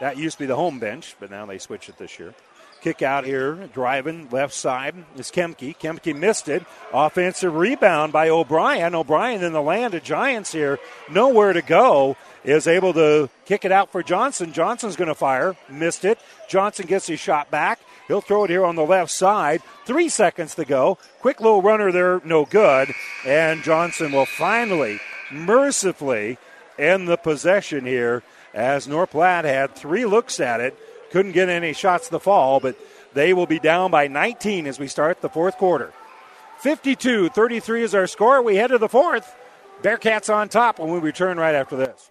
[0.01, 2.35] that used to be the home bench, but now they switch it this year.
[2.81, 5.75] Kick out here, driving left side is Kemke.
[5.79, 6.65] Kemke missed it.
[6.93, 8.95] Offensive rebound by O'Brien.
[8.95, 10.79] O'Brien in the land of Giants here,
[11.09, 14.53] nowhere to go is able to kick it out for Johnson.
[14.53, 15.57] Johnson's going to fire.
[15.69, 16.19] Missed it.
[16.49, 17.81] Johnson gets his shot back.
[18.07, 19.63] He'll throw it here on the left side.
[19.87, 20.99] Three seconds to go.
[21.21, 22.95] Quick little runner there, no good.
[23.27, 25.01] And Johnson will finally,
[25.33, 26.39] mercifully,
[26.79, 28.23] end the possession here
[28.53, 30.79] as North Platte had three looks at it.
[31.11, 32.77] Couldn't get any shots to fall, but
[33.15, 35.93] they will be down by 19 as we start the fourth quarter.
[36.59, 38.43] 52 33 is our score.
[38.43, 39.35] We head to the fourth.
[39.83, 42.11] Bearcats on top when we return right after this.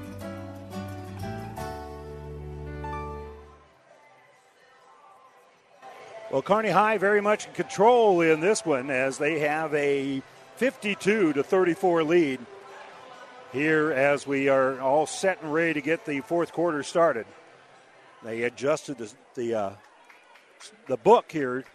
[6.31, 10.23] Well, Kearney High very much in control in this one as they have a
[10.55, 12.39] 52 to 34 lead
[13.51, 17.25] here as we are all set and ready to get the fourth quarter started.
[18.23, 19.71] They adjusted the the, uh,
[20.87, 21.65] the book here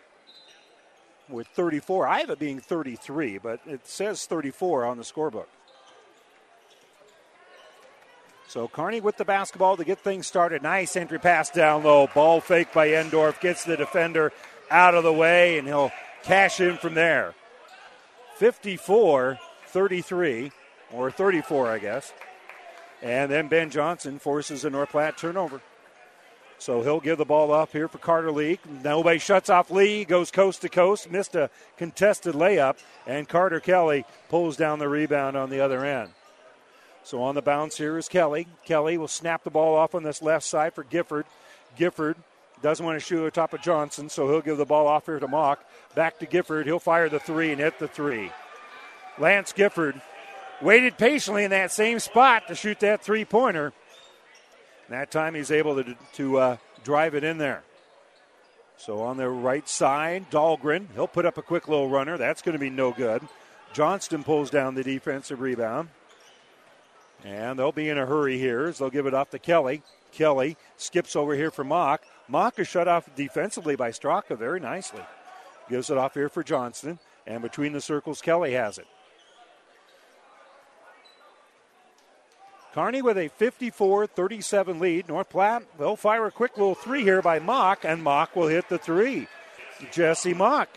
[1.29, 2.09] with 34.
[2.09, 5.49] I have it being 33, but it says 34 on the scorebook.
[8.49, 10.63] So Kearney with the basketball to get things started.
[10.63, 12.07] Nice entry pass down low.
[12.15, 13.41] Ball fake by Endorf.
[13.41, 14.33] Gets the defender
[14.71, 15.93] out of the way, and he'll
[16.23, 17.35] cash in from there.
[18.37, 20.53] 54 33,
[20.93, 22.13] or 34, I guess.
[23.03, 25.61] And then Ben Johnson forces a North Platte turnover.
[26.59, 28.59] So he'll give the ball up here for Carter Lee.
[28.83, 34.07] Nobody shuts off Lee, goes coast to coast, missed a contested layup, and Carter Kelly
[34.31, 36.11] pulls down the rebound on the other end.
[37.07, 38.49] So on the bounce here is Kelly.
[38.65, 41.25] Kelly will snap the ball off on this left side for Gifford.
[41.77, 42.17] Gifford
[42.63, 45.21] doesn't want to shoot on top of Johnson, so he'll give the ball off here
[45.21, 45.65] to Mock.
[45.95, 46.67] Back to Gifford.
[46.67, 48.33] He'll fire the three and hit the three.
[49.21, 50.03] Lance Gifford
[50.61, 53.73] waited patiently in that same spot to shoot that three pointer.
[54.89, 57.63] That time he's able to, to uh, drive it in there.
[58.79, 62.19] So on the right side, Dahlgren, he'll put up a quick little runner.
[62.19, 63.23] That's going to be no good.
[63.73, 65.91] Johnston pulls down the defensive rebound.
[67.25, 69.83] And they'll be in a hurry here as they'll give it off to Kelly.
[70.12, 72.03] Kelly skips over here for Mock.
[72.29, 75.03] Mock is shut off defensively by Straka very nicely.
[75.69, 76.99] Gives it off here for Johnston.
[77.27, 78.87] And between the circles, Kelly has it.
[82.77, 85.09] Kearney with a 54 37 lead.
[85.09, 88.69] North Platte, they'll fire a quick little three here by Mock, and Mock will hit
[88.69, 89.29] the three.
[89.91, 90.69] Jesse Mock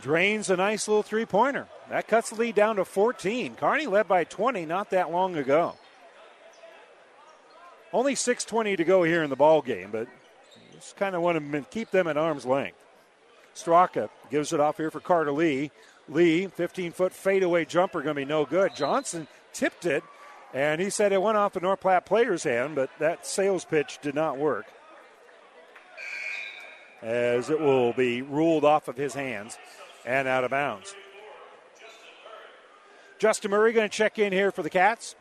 [0.00, 1.68] drains a nice little three pointer.
[1.90, 3.56] That cuts the lead down to 14.
[3.56, 5.74] Kearney led by 20 not that long ago.
[7.92, 10.08] Only 6:20 to go here in the ball game, but
[10.72, 12.78] just kind of want to keep them at arm's length.
[13.54, 15.70] Straka gives it off here for Carter Lee.
[16.08, 18.74] Lee, 15 foot fadeaway jumper, going to be no good.
[18.74, 20.02] Johnson tipped it,
[20.52, 23.98] and he said it went off the North Platte player's hand, but that sales pitch
[24.02, 24.66] did not work.
[27.00, 29.56] As it will be ruled off of his hands
[30.04, 30.94] and out of bounds.
[33.18, 35.14] Justin Murray going to check in here for the Cats.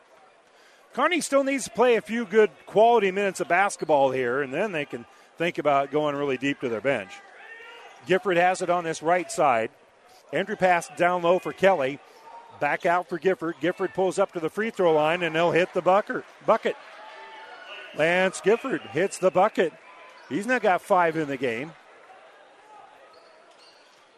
[0.93, 4.71] Kearney still needs to play a few good quality minutes of basketball here, and then
[4.71, 5.05] they can
[5.37, 7.11] think about going really deep to their bench.
[8.05, 9.71] Gifford has it on this right side.
[10.31, 11.99] Entry pass down low for Kelly.
[12.59, 13.55] Back out for Gifford.
[13.59, 16.23] Gifford pulls up to the free throw line, and they'll hit the bucket.
[16.45, 16.75] bucket.
[17.95, 19.73] Lance Gifford hits the bucket.
[20.29, 21.73] He's now got five in the game.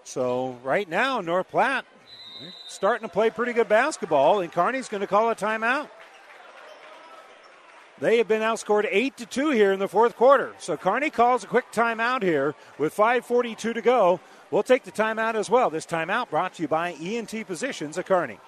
[0.03, 1.86] So right now, North Platte
[2.68, 5.90] starting to play pretty good basketball, and Kearney's going to call a timeout.
[8.00, 10.54] They have been outscored 8 to 2 here in the fourth quarter.
[10.60, 14.20] So Kearney calls a quick timeout here with 5.42 to go.
[14.52, 15.70] We'll take the timeout as well.
[15.70, 18.40] This timeout brought to you by ENT Physicians at Kearney.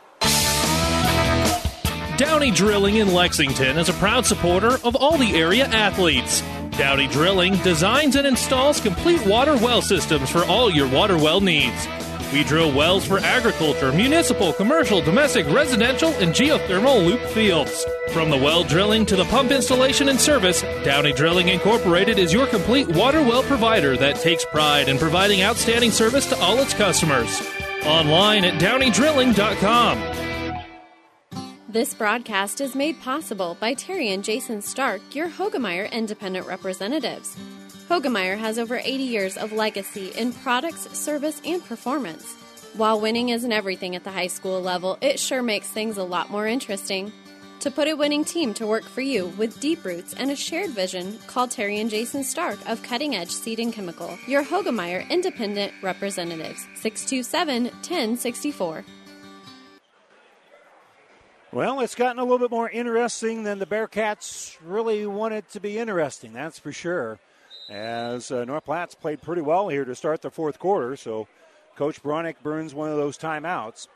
[2.17, 6.41] Downey Drilling in Lexington is a proud supporter of all the area athletes.
[6.71, 11.87] Downey Drilling designs and installs complete water well systems for all your water well needs.
[12.33, 17.85] We drill wells for agriculture, municipal, commercial, domestic, residential, and geothermal loop fields.
[18.11, 22.47] From the well drilling to the pump installation and service, Downey Drilling Incorporated is your
[22.47, 27.41] complete water well provider that takes pride in providing outstanding service to all its customers.
[27.85, 30.17] Online at downeydrilling.com.
[31.69, 37.37] This broadcast is made possible by Terry and Jason Stark, your Hoegemeyer independent representatives.
[37.89, 42.35] Hoegemeyer has over 80 years of legacy in products, service, and performance.
[42.73, 46.29] While winning isn't everything at the high school level, it sure makes things a lot
[46.29, 47.13] more interesting.
[47.61, 50.71] To put a winning team to work for you with deep roots and a shared
[50.71, 55.71] vision, call Terry and Jason Stark of Cutting Edge Seed and Chemical, your Hoegemeyer Independent
[55.81, 58.83] Representatives, 627 1064.
[61.53, 65.77] Well, it's gotten a little bit more interesting than the Bearcats really wanted to be
[65.77, 67.17] interesting, that's for sure
[67.69, 70.95] as uh, North Platte's played pretty well here to start the fourth quarter.
[70.95, 71.27] So
[71.75, 73.87] Coach Beranek burns one of those timeouts.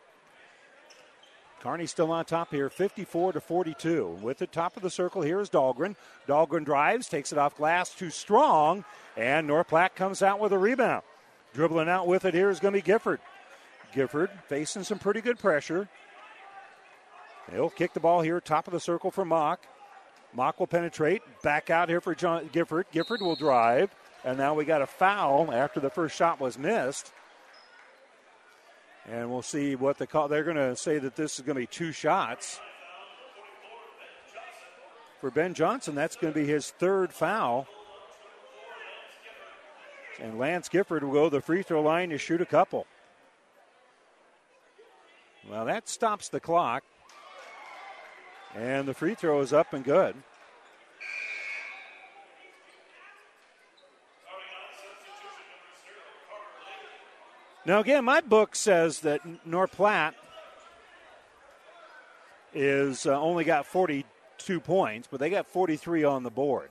[1.62, 4.18] Kearney still on top here, 54 to 42.
[4.22, 5.96] With the top of the circle here is Dahlgren.
[6.28, 8.84] Dahlgren drives, takes it off glass too strong,
[9.16, 11.04] and North Platte comes out with a rebound.
[11.54, 13.20] Dribbling out with it here is going to be Gifford.
[13.94, 15.88] Gifford facing some pretty good pressure.
[17.52, 19.66] He'll kick the ball here, top of the circle for Mock.
[20.34, 21.22] Mock will penetrate.
[21.44, 22.88] Back out here for John Gifford.
[22.92, 23.94] Gifford will drive.
[24.24, 27.12] And now we got a foul after the first shot was missed.
[29.10, 30.28] And we'll see what the call.
[30.28, 32.60] They're going to say that this is going to be two shots.
[35.20, 37.68] For Ben Johnson, that's going to be his third foul.
[40.20, 42.86] And Lance Gifford will go to the free throw line to shoot a couple.
[45.50, 46.84] Well, that stops the clock.
[48.56, 50.16] And the free throw is up and good.
[57.64, 60.16] Now, again, my book says that North Platte
[62.54, 66.70] is uh, only got 42 points, but they got 43 on the board.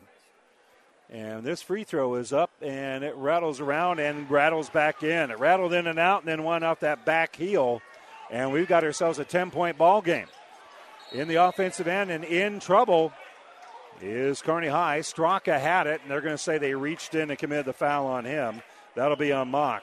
[1.08, 5.30] And this free throw is up and it rattles around and rattles back in.
[5.30, 7.82] It rattled in and out and then went off that back heel.
[8.30, 10.26] And we've got ourselves a 10 point ball game
[11.12, 13.12] in the offensive end and in trouble
[14.00, 15.00] is Kearney High.
[15.00, 18.06] Straka had it, and they're going to say they reached in and committed the foul
[18.06, 18.62] on him.
[18.94, 19.82] That'll be on Mock.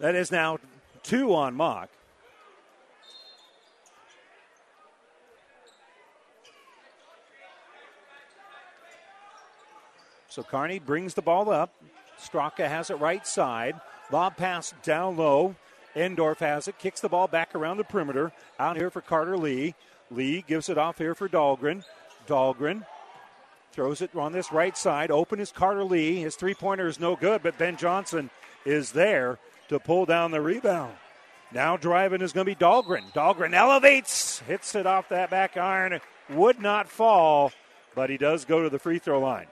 [0.00, 0.58] That is now
[1.02, 1.88] two on Mock.
[10.28, 11.72] So Carney brings the ball up.
[12.18, 13.80] Straka has it right side.
[14.10, 15.54] Lob pass down low.
[15.94, 18.32] Endorf has it, kicks the ball back around the perimeter.
[18.58, 19.74] Out here for Carter Lee.
[20.10, 21.84] Lee gives it off here for Dahlgren.
[22.26, 22.84] Dahlgren
[23.72, 25.10] throws it on this right side.
[25.10, 26.20] Open is Carter Lee.
[26.20, 28.30] His three pointer is no good, but Ben Johnson
[28.64, 29.38] is there
[29.68, 30.94] to pull down the rebound.
[31.52, 33.12] Now driving is going to be Dahlgren.
[33.12, 36.00] Dahlgren elevates, hits it off that back iron.
[36.30, 37.52] Would not fall,
[37.94, 39.46] but he does go to the free throw line.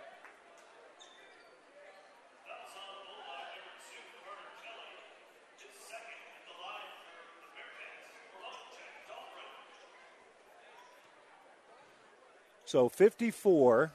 [12.73, 13.93] So 54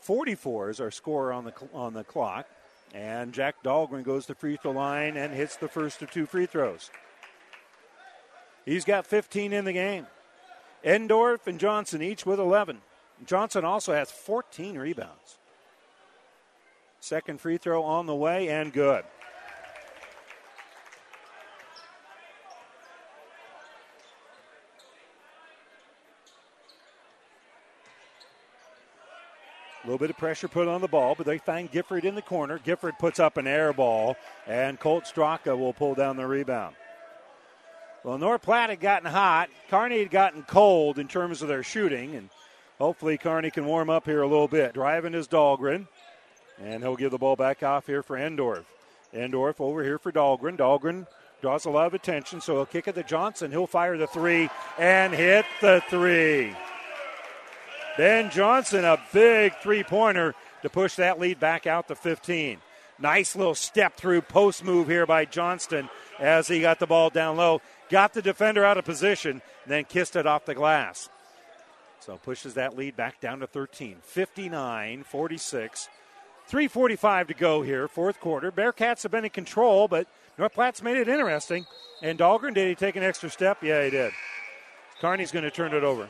[0.00, 2.48] 44 is our score on the on the clock.
[2.92, 6.46] And Jack Dahlgren goes to free throw line and hits the first of two free
[6.46, 6.90] throws.
[8.64, 10.08] He's got 15 in the game.
[10.84, 12.80] Endorf and Johnson each with 11.
[13.24, 15.38] Johnson also has 14 rebounds.
[16.98, 19.04] Second free throw on the way and good.
[29.88, 32.58] Little bit of pressure put on the ball, but they find Gifford in the corner.
[32.58, 36.76] Gifford puts up an air ball, and Colt Straka will pull down the rebound.
[38.04, 39.48] Well, North Platte had gotten hot.
[39.70, 42.28] Kearney had gotten cold in terms of their shooting, and
[42.78, 44.74] hopefully Kearney can warm up here a little bit.
[44.74, 45.86] Driving is Dahlgren,
[46.62, 48.66] and he'll give the ball back off here for Endorf.
[49.14, 50.58] Endorf over here for Dahlgren.
[50.58, 51.06] Dahlgren
[51.40, 53.50] draws a lot of attention, so he'll kick it to Johnson.
[53.50, 56.54] He'll fire the three and hit the three.
[57.98, 62.60] Ben Johnson, a big three pointer to push that lead back out to 15.
[63.00, 65.88] Nice little step through post move here by Johnston
[66.20, 67.60] as he got the ball down low.
[67.90, 71.08] Got the defender out of position, then kissed it off the glass.
[71.98, 73.96] So pushes that lead back down to 13.
[74.00, 75.88] 59 46.
[76.48, 78.52] 3.45 to go here, fourth quarter.
[78.52, 80.06] Bearcats have been in control, but
[80.38, 81.66] North Platte's made it interesting.
[82.00, 83.58] And Dahlgren, did he take an extra step?
[83.60, 84.12] Yeah, he did.
[85.00, 86.08] Kearney's going to turn it over.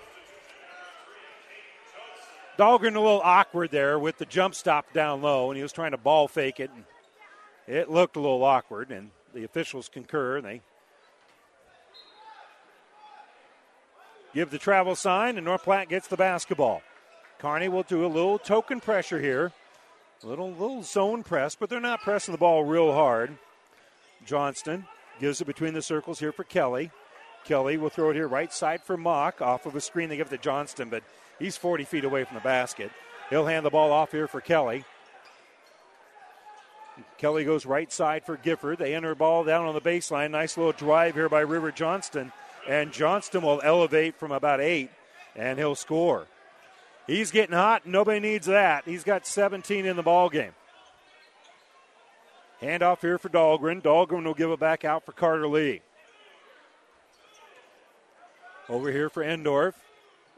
[2.58, 5.92] Dahlgren a little awkward there with the jump stop down low, and he was trying
[5.92, 6.70] to ball fake it.
[6.74, 6.84] And
[7.68, 10.60] it looked a little awkward, and the officials concur, and they
[14.34, 16.82] give the travel sign, and North Platte gets the basketball.
[17.38, 19.52] Kearney will do a little token pressure here,
[20.24, 23.38] a little little zone press, but they're not pressing the ball real hard.
[24.26, 24.84] Johnston
[25.20, 26.90] gives it between the circles here for Kelly.
[27.44, 30.08] Kelly will throw it here right side for Mock off of a screen.
[30.08, 31.04] They give it to Johnston, but
[31.38, 32.90] He's 40 feet away from the basket.
[33.30, 34.84] He'll hand the ball off here for Kelly.
[37.18, 38.78] Kelly goes right side for Gifford.
[38.78, 40.30] They enter ball down on the baseline.
[40.30, 42.32] Nice little drive here by River Johnston.
[42.68, 44.90] And Johnston will elevate from about eight,
[45.36, 46.26] and he'll score.
[47.06, 47.86] He's getting hot.
[47.86, 48.84] Nobody needs that.
[48.84, 50.52] He's got 17 in the ball game.
[52.60, 53.80] Hand off here for Dahlgren.
[53.80, 55.80] Dahlgren will give it back out for Carter Lee.
[58.68, 59.74] Over here for Endorf.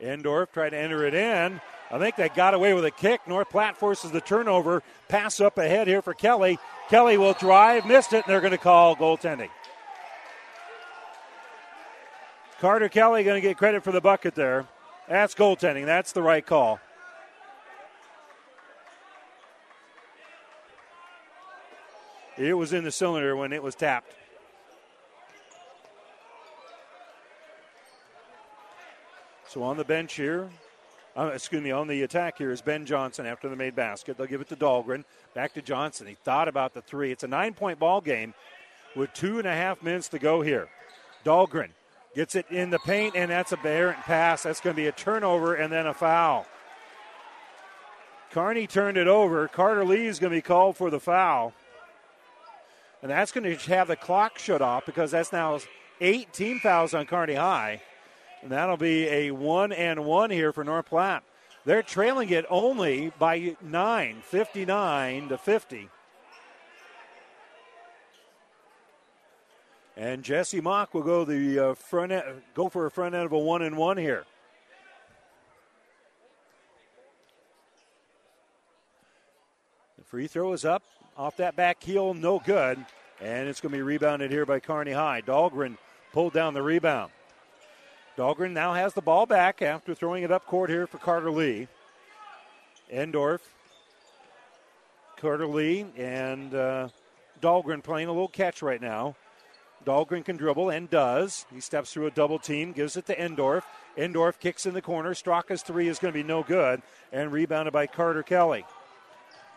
[0.02, 1.60] Endorf tried to enter it in.
[1.90, 3.20] I think they got away with a kick.
[3.26, 4.82] North Platte forces the turnover.
[5.08, 6.58] Pass up ahead here for Kelly.
[6.88, 9.50] Kelly will drive, missed it, and they're going to call goaltending.
[12.60, 14.66] Carter Kelly going to get credit for the bucket there.
[15.08, 15.86] That's goaltending.
[15.86, 16.78] That's the right call.
[22.38, 24.14] It was in the cylinder when it was tapped.
[29.50, 30.48] So on the bench here,
[31.16, 34.16] uh, excuse me, on the attack here is Ben Johnson after the made basket.
[34.16, 35.02] They'll give it to Dahlgren.
[35.34, 36.06] Back to Johnson.
[36.06, 37.10] He thought about the three.
[37.10, 38.32] It's a nine point ball game
[38.94, 40.68] with two and a half minutes to go here.
[41.24, 41.70] Dahlgren
[42.14, 44.44] gets it in the paint, and that's a errant pass.
[44.44, 46.46] That's going to be a turnover and then a foul.
[48.30, 49.48] Kearney turned it over.
[49.48, 51.54] Carter Lee is going to be called for the foul.
[53.02, 55.58] And that's going to have the clock shut off because that's now
[56.00, 57.82] eight team fouls on Kearney High.
[58.42, 61.22] And that'll be a one and one here for North Platte.
[61.64, 65.88] They're trailing it only by nine, 59 to 50.
[69.96, 73.32] And Jesse Mock will go the uh, front end, go for a front end of
[73.32, 74.24] a one and one here.
[79.98, 80.82] The free throw is up
[81.18, 82.82] off that back heel, no good,
[83.20, 85.20] and it's going to be rebounded here by Kearney High.
[85.20, 85.76] Dahlgren
[86.14, 87.12] pulled down the rebound.
[88.20, 91.68] Dahlgren now has the ball back after throwing it up court here for Carter Lee.
[92.92, 93.38] Endorf,
[95.16, 96.88] Carter Lee, and uh,
[97.40, 99.16] Dahlgren playing a little catch right now.
[99.86, 101.46] Dahlgren can dribble and does.
[101.50, 103.62] He steps through a double team, gives it to Endorf.
[103.96, 105.14] Endorf kicks in the corner.
[105.14, 106.82] Straka's three is going to be no good,
[107.14, 108.66] and rebounded by Carter Kelly.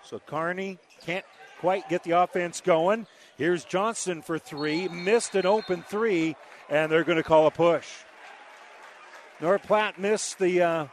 [0.05, 1.25] So Kearney can't
[1.59, 3.07] quite get the offense going.
[3.37, 4.87] Here's Johnson for three.
[4.87, 6.37] Missed an open three,
[6.69, 7.89] and they're going to call a push.
[9.43, 10.85] North Platte missed the uh,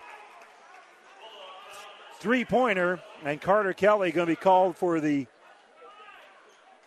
[2.19, 5.29] three pointer, and Carter Kelly going to be called for the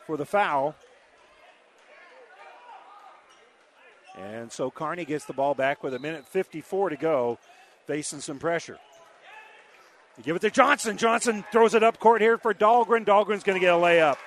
[0.05, 0.75] for the foul.
[4.17, 7.39] And so Kearney gets the ball back with a minute 54 to go,
[7.87, 8.77] facing some pressure.
[10.17, 10.97] You give it to Johnson.
[10.97, 13.05] Johnson throws it up court here for Dahlgren.
[13.05, 14.17] Dahlgren's going to get a layup.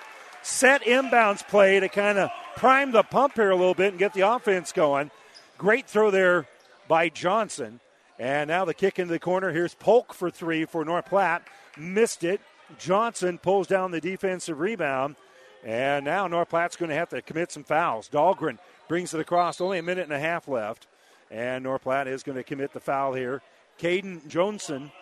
[0.41, 4.15] Set inbounds play to kind of prime the pump here a little bit and get
[4.15, 5.11] the offense going.
[5.59, 6.47] Great throw there
[6.89, 7.81] by Johnson.
[8.19, 9.53] And now the kick into the corner.
[9.53, 11.47] Here's Polk for three for North Platte.
[11.77, 12.41] Missed it.
[12.79, 15.17] Johnson pulls down the defensive rebound.
[15.65, 18.09] And now North Platte's going to have to commit some fouls.
[18.09, 18.59] Dahlgren
[18.89, 19.61] brings it across.
[19.61, 20.87] Only a minute and a half left.
[21.31, 23.43] And North Platte is going to commit the foul here.
[23.79, 24.93] Caden Johnson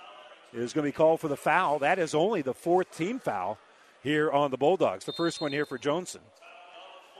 [0.52, 1.78] is going to be called for the foul.
[1.78, 3.58] That is only the fourth team foul
[4.02, 5.04] here on the Bulldogs.
[5.04, 6.22] The first one here for Johnson.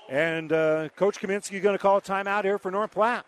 [0.08, 3.26] And uh, Coach Kaminsky is going to call a timeout here for North Platte.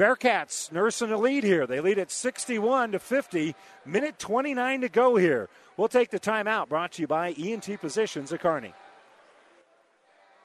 [0.00, 1.66] Bearcats nursing a lead here.
[1.66, 3.54] They lead at 61 to 50.
[3.84, 5.50] Minute 29 to go here.
[5.76, 8.72] We'll take the timeout brought to you by ENT Physicians at Kearney.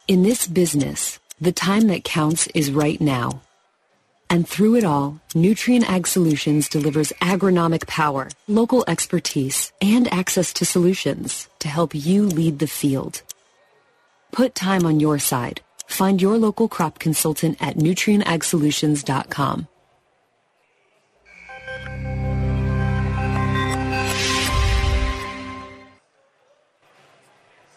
[0.09, 3.41] In this business, the time that counts is right now.
[4.29, 10.65] And through it all, Nutrien Ag Solutions delivers agronomic power, local expertise, and access to
[10.65, 13.21] solutions to help you lead the field.
[14.33, 15.61] Put time on your side.
[15.87, 19.67] Find your local crop consultant at nutrienagsolutions.com.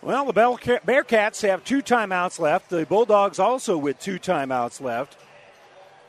[0.01, 2.71] Well, the Bearcats have two timeouts left.
[2.71, 5.19] The Bulldogs also with two timeouts left.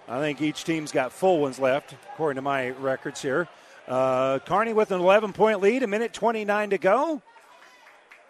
[0.08, 3.50] I think each team's got full ones left, according to my records here.
[3.90, 7.22] Uh, Kearney with an 11 point lead, a minute 29 to go.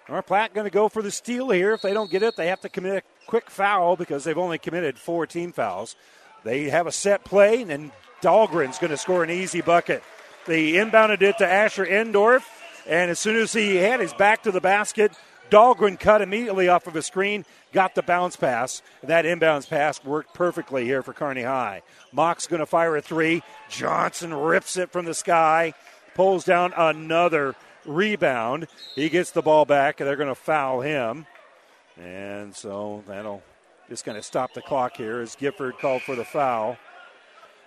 [0.10, 1.73] North Platte going to go for the steal here.
[1.73, 4.57] If they don't get it, they have to commit a quick foul because they've only
[4.57, 5.95] committed four team fouls.
[6.44, 7.91] They have a set play, and
[8.22, 10.02] Dahlgren's going to score an easy bucket.
[10.48, 12.44] They inbounded it to Asher Endorf,
[12.88, 15.11] and as soon as he had his back to the basket,
[15.52, 18.81] Dahlgren cut immediately off of a screen, got the bounce pass.
[19.03, 21.84] That inbounds pass worked perfectly here for Kearney High.
[22.11, 23.44] Mock's going to fire a three.
[23.69, 25.73] Johnson rips it from the sky,
[26.15, 27.56] pulls down another
[27.90, 28.68] rebound.
[28.95, 31.26] He gets the ball back, and they're going to foul him.
[31.98, 33.44] And so that'll
[33.90, 36.78] just kind of stop the clock here as Gifford called for the foul.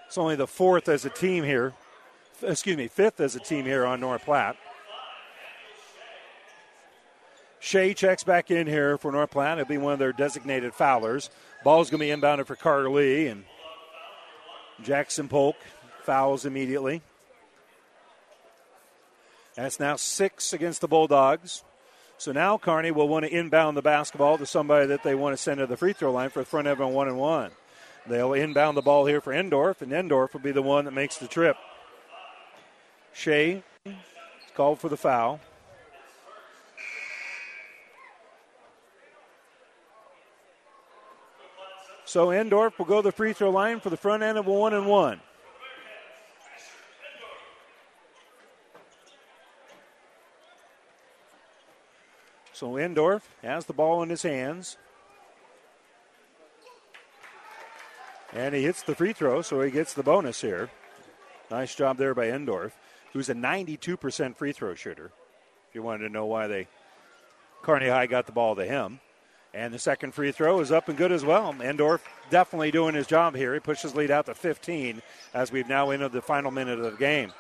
[0.07, 1.75] It's only the fourth as a team here.
[2.43, 4.57] Excuse me, fifth as a team here on North Platte.
[7.61, 9.59] Shea checks back in here for North Platte.
[9.59, 11.31] He'll be one of their designated foulers.
[11.63, 13.45] Ball's going to be inbounded for Carter Lee, and
[14.83, 15.57] Jackson Polk
[16.03, 17.03] fouls immediately.
[19.55, 21.63] That's now six against the Bulldogs.
[22.19, 25.43] So now Kearney will want to inbound the basketball to somebody that they want to
[25.43, 27.51] send to the free throw line for a front end of a one and one.
[28.07, 31.19] They'll inbound the ball here for Endorf, and Endorf will be the one that makes
[31.19, 31.57] the trip.
[33.13, 33.95] Shea is
[34.55, 35.41] called for the foul.
[42.05, 44.53] So Endorf will go to the free throw line for the front end of a
[44.53, 45.21] one and one.
[52.63, 54.77] So Endorf has the ball in his hands.
[58.33, 60.71] And he hits the free throw, so he gets the bonus here.
[61.51, 62.71] Nice job there by Endorf,
[63.13, 65.11] who's a 92% free throw shooter.
[65.69, 66.69] If you wanted to know why they
[67.63, 69.01] Kearney High got the ball to him.
[69.53, 71.53] And the second free throw is up and good as well.
[71.55, 71.99] Endorf
[72.31, 73.55] definitely doing his job here.
[73.55, 75.03] He pushes lead out to 15
[75.35, 77.33] as we've now entered the final minute of the game.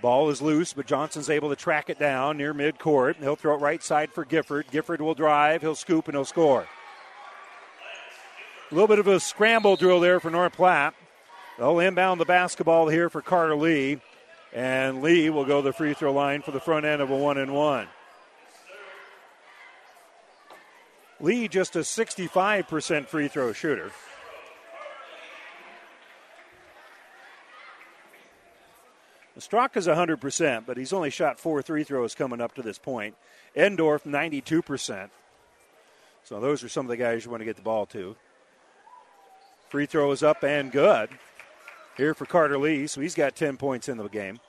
[0.00, 3.16] Ball is loose, but Johnson's able to track it down near midcourt.
[3.16, 4.66] He'll throw it right side for Gifford.
[4.70, 6.66] Gifford will drive, he'll scoop, and he'll score.
[8.70, 10.94] A little bit of a scramble drill there for North Platte.
[11.58, 14.00] They'll inbound the basketball here for Carter Lee,
[14.52, 17.16] and Lee will go to the free throw line for the front end of a
[17.16, 17.88] one and one.
[21.20, 23.92] Lee just a 65% free throw shooter.
[29.40, 33.14] Straka is 100%, but he's only shot four free throws coming up to this point.
[33.56, 35.10] Endorf, 92%.
[36.24, 38.16] So those are some of the guys you want to get the ball to.
[39.68, 41.10] Free throw is up and good.
[41.96, 44.40] here for Carter Lee, so he's got 10 points in the game.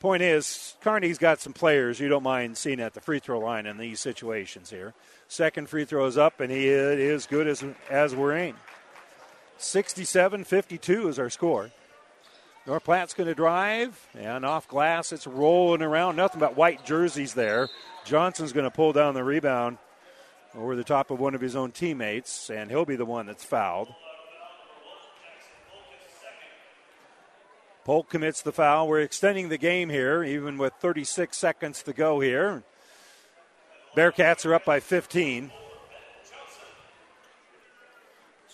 [0.00, 3.64] Point is, Kearney's got some players you don't mind seeing at the free throw line
[3.64, 4.92] in these situations here.
[5.28, 8.58] Second free throw is up, and he is good as, as we're aimed.
[9.56, 11.70] 67 52 is our score.
[12.66, 16.16] North Platte's going to drive, and off glass, it's rolling around.
[16.16, 17.68] Nothing but white jerseys there.
[18.06, 19.76] Johnson's going to pull down the rebound
[20.54, 23.44] over the top of one of his own teammates, and he'll be the one that's
[23.44, 23.88] fouled.
[27.84, 28.88] Polk commits the foul.
[28.88, 32.62] We're extending the game here, even with 36 seconds to go here.
[33.94, 35.50] Bearcats are up by 15.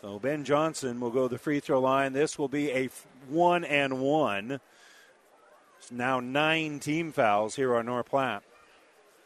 [0.00, 2.12] So Ben Johnson will go the free throw line.
[2.12, 2.88] This will be a
[3.30, 4.60] one and one.
[5.78, 8.42] It's now nine team fouls here on North Platte.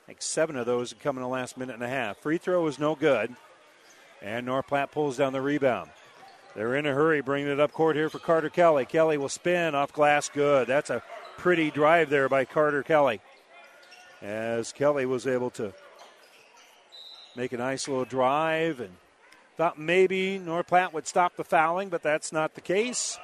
[0.06, 2.18] Like seven of those come in the last minute and a half.
[2.18, 3.34] Free throw is no good.
[4.22, 5.90] And North Platte pulls down the rebound.
[6.54, 8.84] They're in a hurry, bringing it up court here for Carter Kelly.
[8.84, 10.28] Kelly will spin off glass.
[10.28, 10.68] Good.
[10.68, 11.02] That's a
[11.36, 13.20] pretty drive there by Carter Kelly.
[14.22, 15.74] As Kelly was able to
[17.36, 18.94] make a nice little drive and
[19.56, 23.18] thought maybe North Platte would stop the fouling, but that's not the case.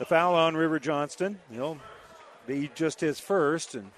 [0.00, 1.40] The foul on River Johnston.
[1.52, 1.76] He'll
[2.46, 3.74] be just his first.
[3.74, 3.90] And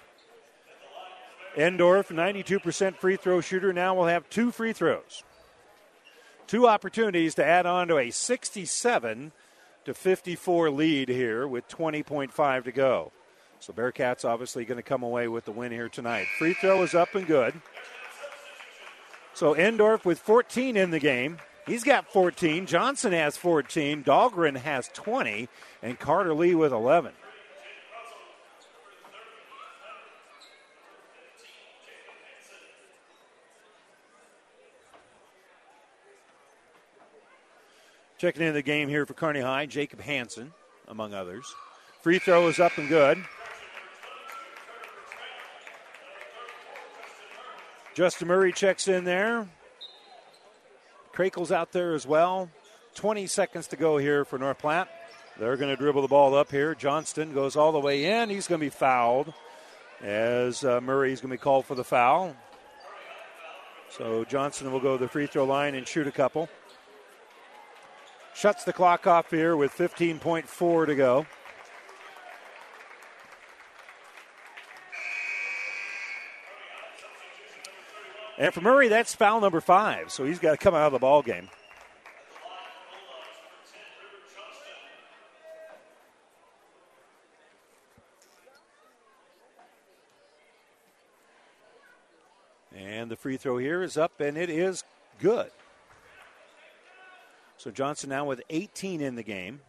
[1.56, 5.22] Endorf, 92% free throw shooter, now will have two free throws
[6.48, 9.32] two opportunities to add on to a 67
[9.84, 13.12] to 54 lead here with 20.5 to go.
[13.60, 16.26] So Bearcats obviously going to come away with the win here tonight.
[16.36, 17.54] Free throw is up and good.
[19.34, 21.38] So Endorf with 14 in the game.
[21.66, 22.66] He's got 14.
[22.66, 24.02] Johnson has 14.
[24.02, 25.48] Dahlgren has 20.
[25.82, 27.12] And Carter Lee with 11.
[38.18, 40.52] Checking in the game here for Kearney High, Jacob Hanson,
[40.86, 41.44] among others.
[42.02, 43.18] Free throw is up and good.
[47.94, 49.48] Justin Murray checks in there.
[51.12, 52.50] Krakel's out there as well.
[52.94, 54.88] 20 seconds to go here for North Platte.
[55.38, 56.74] They're going to dribble the ball up here.
[56.74, 58.28] Johnston goes all the way in.
[58.28, 59.32] He's going to be fouled
[60.02, 62.36] as uh, Murray's going to be called for the foul.
[63.90, 66.48] So Johnston will go to the free throw line and shoot a couple.
[68.34, 71.26] Shuts the clock off here with 15.4 to go.
[78.42, 80.98] And for Murray, that's foul number five, so he's got to come out of the
[80.98, 81.48] ball game.
[92.74, 94.82] And the free throw here is up, and it is
[95.20, 95.52] good.
[97.58, 99.60] So Johnson now with 18 in the game.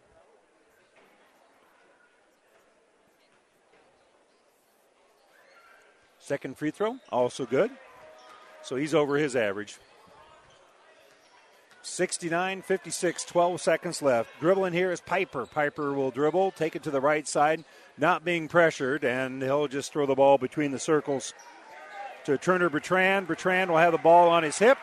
[6.18, 7.70] Second free throw, also good.
[8.64, 9.78] So he's over his average.
[11.84, 14.30] 69 56, 12 seconds left.
[14.40, 15.46] Dribbling here is Pieper.
[15.46, 17.66] Pieper will dribble, take it to the right side,
[17.98, 21.34] not being pressured, and he'll just throw the ball between the circles
[22.24, 23.28] to Turner Bertrand.
[23.28, 24.78] Bertrand will have the ball on his hip,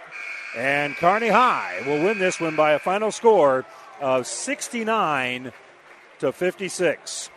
[0.55, 3.65] and Kearney High will win this one by a final score
[4.03, 5.53] of 69
[6.19, 7.31] to 56.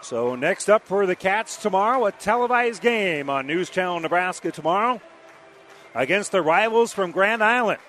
[0.00, 5.00] So next up for the Cats tomorrow, a televised game on News Channel Nebraska tomorrow
[5.96, 7.80] against the rivals from Grand Island.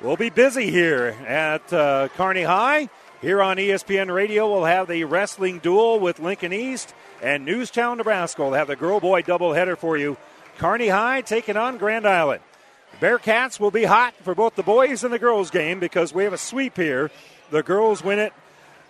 [0.00, 2.90] We'll be busy here at uh, High.
[3.22, 8.42] Here on ESPN Radio, we'll have the wrestling duel with Lincoln East, and News Nebraska.
[8.42, 10.18] Will have the girl boy doubleheader for you.
[10.58, 12.42] Kearney High taking on Grand Island.
[13.00, 16.34] Bearcats will be hot for both the boys and the girls game because we have
[16.34, 17.10] a sweep here.
[17.50, 18.34] The girls win it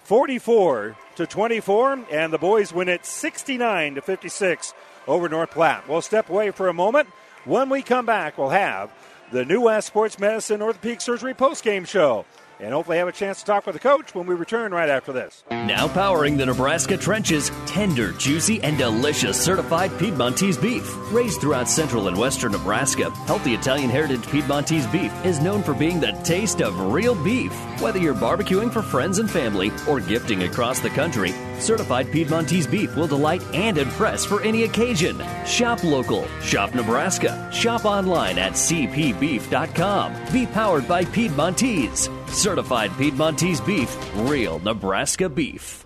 [0.05, 4.74] 44 to 24, and the boys win it 69 to 56
[5.07, 5.89] over North Platte.
[5.89, 7.09] We'll step away for a moment.
[7.47, 8.90] When we come back, we'll have
[9.31, 12.24] the New West Sports Medicine Orthopedic Surgery postgame show
[12.59, 15.12] and hopefully have a chance to talk with the coach when we return right after
[15.12, 15.44] this.
[15.51, 20.93] Now powering the Nebraska trenches, tender, juicy, and delicious certified Piedmontese beef.
[21.12, 26.01] Raised throughout central and western Nebraska, healthy Italian heritage Piedmontese beef is known for being
[26.01, 27.52] the taste of real beef.
[27.81, 32.95] Whether you're barbecuing for friends and family or gifting across the country, certified Piedmontese beef
[32.97, 35.23] will delight and impress for any occasion.
[35.47, 40.15] Shop local, shop Nebraska, shop online at cpbeef.com.
[40.33, 42.11] Be powered by Piedmontese.
[42.28, 45.86] Certified Piedmontese beef, real Nebraska beef.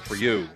[0.00, 0.48] for you.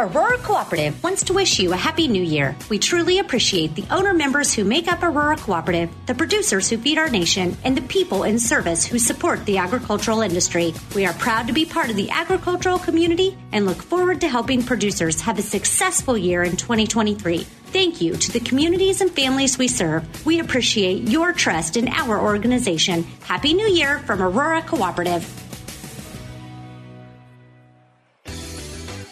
[0.00, 2.56] Aurora Cooperative wants to wish you a happy new year.
[2.70, 6.96] We truly appreciate the owner members who make up Aurora Cooperative, the producers who feed
[6.96, 10.72] our nation, and the people in service who support the agricultural industry.
[10.94, 14.62] We are proud to be part of the agricultural community and look forward to helping
[14.62, 17.40] producers have a successful year in 2023.
[17.40, 20.24] Thank you to the communities and families we serve.
[20.24, 23.02] We appreciate your trust in our organization.
[23.24, 25.49] Happy New Year from Aurora Cooperative.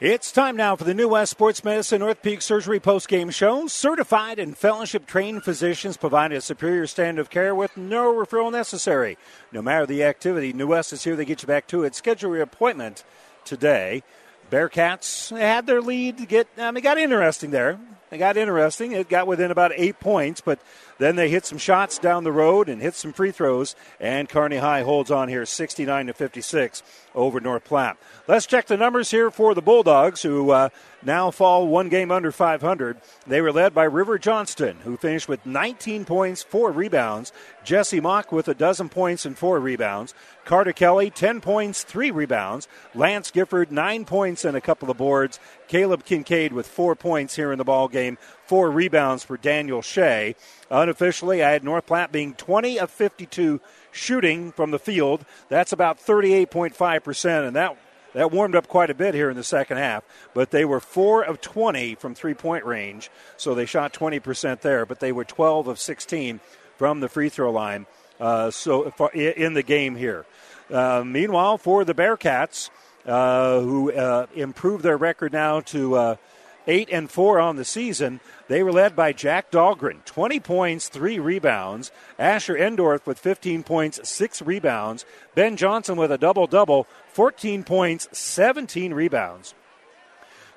[0.00, 3.66] It's time now for the New West Sports Medicine Orthopedic Surgery post-game show.
[3.66, 9.18] Certified and fellowship trained physicians provide a superior standard of care with no referral necessary.
[9.52, 11.94] No matter the activity, New West is here to get you back to it.
[11.94, 13.04] Schedule your appointment
[13.44, 14.02] today.
[14.50, 17.78] Bearcats had their lead get, um, it got interesting there.
[18.10, 18.92] It got interesting.
[18.92, 20.60] It got within about eight points, but
[20.98, 24.56] then they hit some shots down the road and hit some free throws, and Kearney
[24.56, 26.82] High holds on here 69 to 56
[27.14, 27.96] over North Platte.
[28.28, 30.68] Let's check the numbers here for the Bulldogs, who uh,
[31.02, 33.00] now fall one game under 500.
[33.26, 37.32] They were led by River Johnston, who finished with 19 points, four rebounds.
[37.64, 40.14] Jesse Mock with a dozen points and four rebounds.
[40.44, 42.68] Carter Kelly, 10 points, three rebounds.
[42.94, 45.38] Lance Gifford, nine points and a couple of boards.
[45.68, 50.34] Caleb Kincaid with four points here in the ball game, four rebounds for Daniel Shea.
[50.70, 53.60] Unofficially, I had North Platte being 20 of 52
[53.92, 55.24] shooting from the field.
[55.48, 57.76] That's about 38.5%, and that
[58.12, 60.02] that warmed up quite a bit here in the second half,
[60.34, 64.84] but they were 4 of 20 from three point range, so they shot 20% there,
[64.84, 66.40] but they were 12 of 16
[66.76, 67.86] from the free throw line
[68.20, 70.26] uh, so in the game here.
[70.70, 72.70] Uh, meanwhile, for the Bearcats,
[73.06, 76.16] uh, who uh, improved their record now to uh,
[76.66, 78.20] eight and four on the season.
[78.48, 81.90] They were led by Jack Dahlgren, 20 points, three rebounds.
[82.18, 85.04] Asher Endorf with 15 points, six rebounds.
[85.34, 89.54] Ben Johnson with a double double, 14 points, 17 rebounds.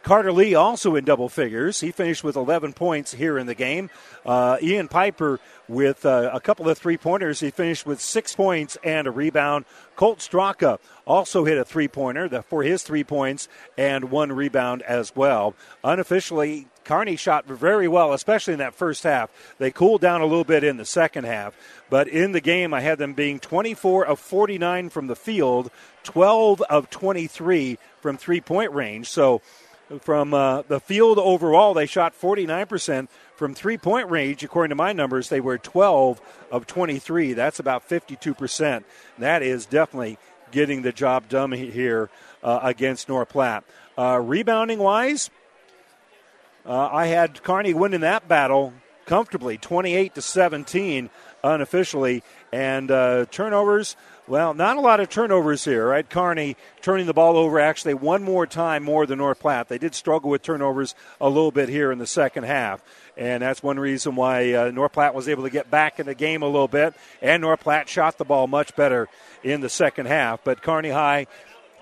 [0.03, 1.79] Carter Lee also in double figures.
[1.79, 3.89] He finished with 11 points here in the game.
[4.25, 5.39] Uh, Ian Pieper
[5.69, 7.39] with uh, a couple of three pointers.
[7.39, 9.63] He finished with six points and a rebound.
[9.95, 13.47] Colt Straka also hit a three pointer for his three points
[13.77, 15.55] and one rebound as well.
[15.85, 19.29] Unofficially, Kearney shot very well, especially in that first half.
[19.57, 21.55] They cooled down a little bit in the second half,
[21.89, 25.71] but in the game, I had them being 24 of 49 from the field,
[26.03, 29.09] 12 of 23 from three point range.
[29.09, 29.41] So,
[30.01, 33.07] from uh, the field overall, they shot 49%.
[33.35, 37.33] From three point range, according to my numbers, they were 12 of 23.
[37.33, 38.83] That's about 52%.
[39.17, 40.17] That is definitely
[40.51, 42.09] getting the job done here
[42.43, 43.63] uh, against North Platte.
[43.97, 45.29] Uh, rebounding wise,
[46.65, 48.73] uh, I had Kearney winning that battle
[49.05, 51.09] comfortably, 28 to 17
[51.43, 52.23] unofficially.
[52.51, 56.09] And uh, turnovers, Well, not a lot of turnovers here, right?
[56.09, 59.67] Kearney turning the ball over actually one more time more than North Platte.
[59.67, 62.81] They did struggle with turnovers a little bit here in the second half.
[63.17, 66.15] And that's one reason why uh, North Platte was able to get back in the
[66.15, 66.93] game a little bit.
[67.21, 69.09] And North Platte shot the ball much better
[69.43, 70.41] in the second half.
[70.45, 71.27] But Kearney High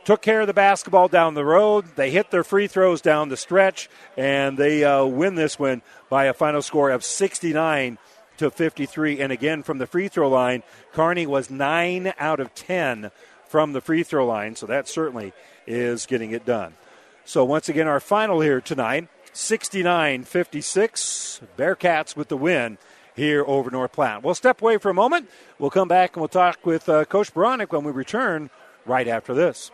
[0.04, 1.96] took care of the basketball down the road.
[1.96, 3.88] They hit their free throws down the stretch,
[4.18, 8.00] and they uh, win this one by a final score of 69
[8.42, 9.22] to 53.
[9.22, 13.12] And again, from the free throw line, Kearney was 9 out of 10
[13.48, 15.32] from the free throw line, so that certainly
[15.68, 16.74] is getting it done.
[17.24, 21.42] So, once again, our final here tonight 69 56.
[21.56, 22.80] Bearcats with the win
[23.16, 24.24] here over North Platte.
[24.24, 25.30] We'll step away for a moment.
[25.60, 28.50] We'll come back and we'll talk with uh, Coach Beranek when we return
[28.86, 29.70] right after this.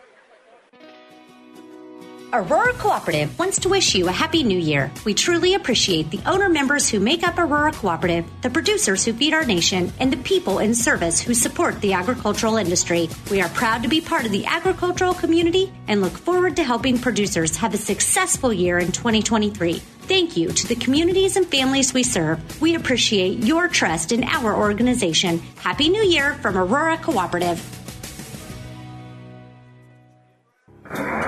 [2.30, 4.92] Aurora Cooperative wants to wish you a happy new year.
[5.06, 9.32] We truly appreciate the owner members who make up Aurora Cooperative, the producers who feed
[9.32, 13.08] our nation, and the people in service who support the agricultural industry.
[13.30, 16.98] We are proud to be part of the agricultural community and look forward to helping
[16.98, 19.78] producers have a successful year in 2023.
[20.02, 22.60] Thank you to the communities and families we serve.
[22.60, 25.38] We appreciate your trust in our organization.
[25.60, 27.77] Happy New Year from Aurora Cooperative.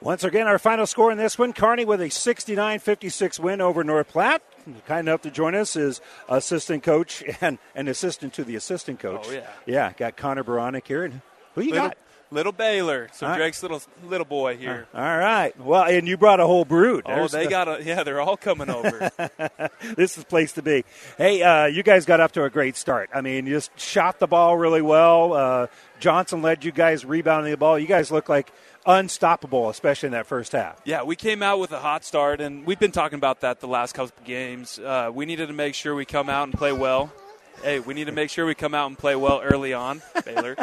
[0.00, 3.82] Once again, our final score in this one Kearney with a 69 56 win over
[3.82, 4.42] North Platte.
[4.86, 9.26] Kind enough to join us is assistant coach and an assistant to the assistant coach.
[9.28, 9.46] Oh, yeah.
[9.66, 11.04] Yeah, got Connor Beranek here.
[11.04, 11.20] And
[11.54, 11.98] who you little, got?
[12.30, 13.08] Little Baylor.
[13.14, 13.36] So All.
[13.36, 14.86] Drake's little little boy here.
[14.94, 15.58] All right.
[15.58, 17.04] Well, and you brought a whole brood.
[17.06, 18.04] Oh, There's they the- got a yeah.
[18.04, 19.10] They're all coming over.
[19.96, 20.84] this is the place to be.
[21.16, 23.08] Hey, uh, you guys got up to a great start.
[23.14, 25.32] I mean, you just shot the ball really well.
[25.32, 25.66] Uh,
[26.00, 27.78] Johnson led you guys rebounding the ball.
[27.78, 28.52] You guys look like
[28.88, 30.80] unstoppable, especially in that first half.
[30.84, 33.68] Yeah, we came out with a hot start, and we've been talking about that the
[33.68, 34.78] last couple games.
[34.78, 37.12] Uh, we needed to make sure we come out and play well.
[37.62, 40.56] Hey, we need to make sure we come out and play well early on, Baylor,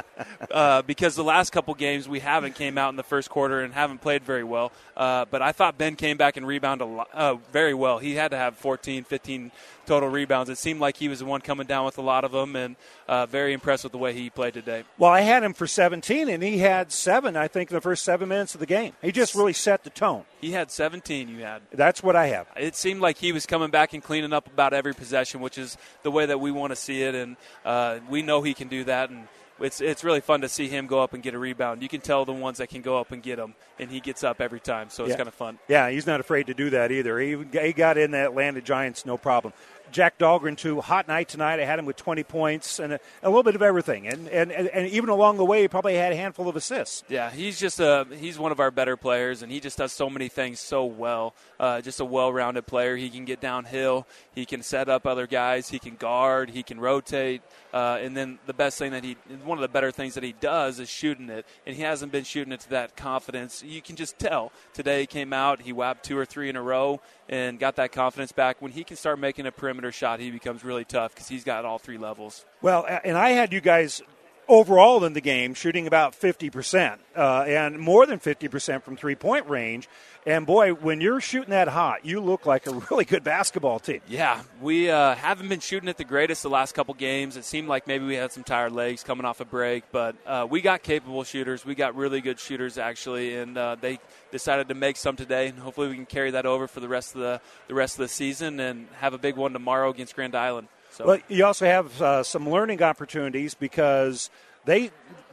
[0.50, 3.72] uh, because the last couple games we haven't came out in the first quarter and
[3.72, 4.70] haven't played very well.
[4.94, 7.98] Uh, but I thought Ben came back and rebounded uh, very well.
[7.98, 9.50] He had to have 14, 15
[9.86, 10.50] total rebounds.
[10.50, 12.76] It seemed like he was the one coming down with a lot of them, and
[13.08, 14.84] uh, very impressed with the way he played today.
[14.98, 18.04] Well, I had him for 17, and he had seven, I think, in the first
[18.04, 18.94] seven minutes of the game.
[19.02, 20.24] He just really set the tone.
[20.40, 21.28] He had 17.
[21.28, 21.62] You had.
[21.72, 22.46] That's what I have.
[22.56, 25.76] It seemed like he was coming back and cleaning up about every possession, which is
[26.02, 28.84] the way that we want to see it, and uh, we know he can do
[28.84, 29.10] that.
[29.10, 29.26] And
[29.64, 31.82] it's it's really fun to see him go up and get a rebound.
[31.82, 34.24] You can tell the ones that can go up and get them, and he gets
[34.24, 34.90] up every time.
[34.90, 35.16] So it's Yeah.
[35.16, 35.58] kind of fun.
[35.68, 37.18] Yeah, he's not afraid to do that either.
[37.18, 39.52] He, he got in that Atlanta Giants, no problem.
[39.92, 40.80] Jack Dahlgren, too.
[40.80, 41.60] Hot night tonight.
[41.60, 44.08] I had him with 20 points and a, a little bit of everything.
[44.08, 47.04] And, and, and, and even along the way, he probably had a handful of assists.
[47.08, 50.08] Yeah, he's just a he's one of our better players, and he just does so
[50.08, 51.34] many things so well.
[51.60, 52.96] Uh, just a well-rounded player.
[52.96, 54.06] He can get downhill.
[54.34, 55.68] He can set up other guys.
[55.68, 56.50] He can guard.
[56.50, 57.42] He can rotate.
[57.72, 60.34] Uh, and then the best thing that he, one of the better things that he
[60.40, 61.46] does is shooting it.
[61.66, 63.62] And he hasn't been shooting it to that confidence.
[63.62, 64.52] You can just tell.
[64.74, 67.92] Today he came out, he whapped two or three in a row, and got that
[67.92, 68.60] confidence back.
[68.60, 71.64] When he can start making a perimeter shot, he becomes really tough because he's got
[71.64, 72.44] all three levels.
[72.60, 74.02] Well, and I had you guys
[74.48, 79.48] overall in the game shooting about 50% uh, and more than 50% from three point
[79.48, 79.88] range.
[80.24, 84.00] And boy, when you're shooting that hot, you look like a really good basketball team.
[84.06, 87.36] Yeah, we uh, haven't been shooting at the greatest the last couple games.
[87.36, 90.46] It seemed like maybe we had some tired legs coming off a break, but uh,
[90.48, 91.64] we got capable shooters.
[91.64, 93.98] We got really good shooters actually, and uh, they
[94.30, 95.48] decided to make some today.
[95.48, 98.02] And hopefully, we can carry that over for the rest of the the rest of
[98.02, 100.68] the season and have a big one tomorrow against Grand Island.
[100.92, 104.30] So But you also have uh, some learning opportunities because
[104.64, 104.90] they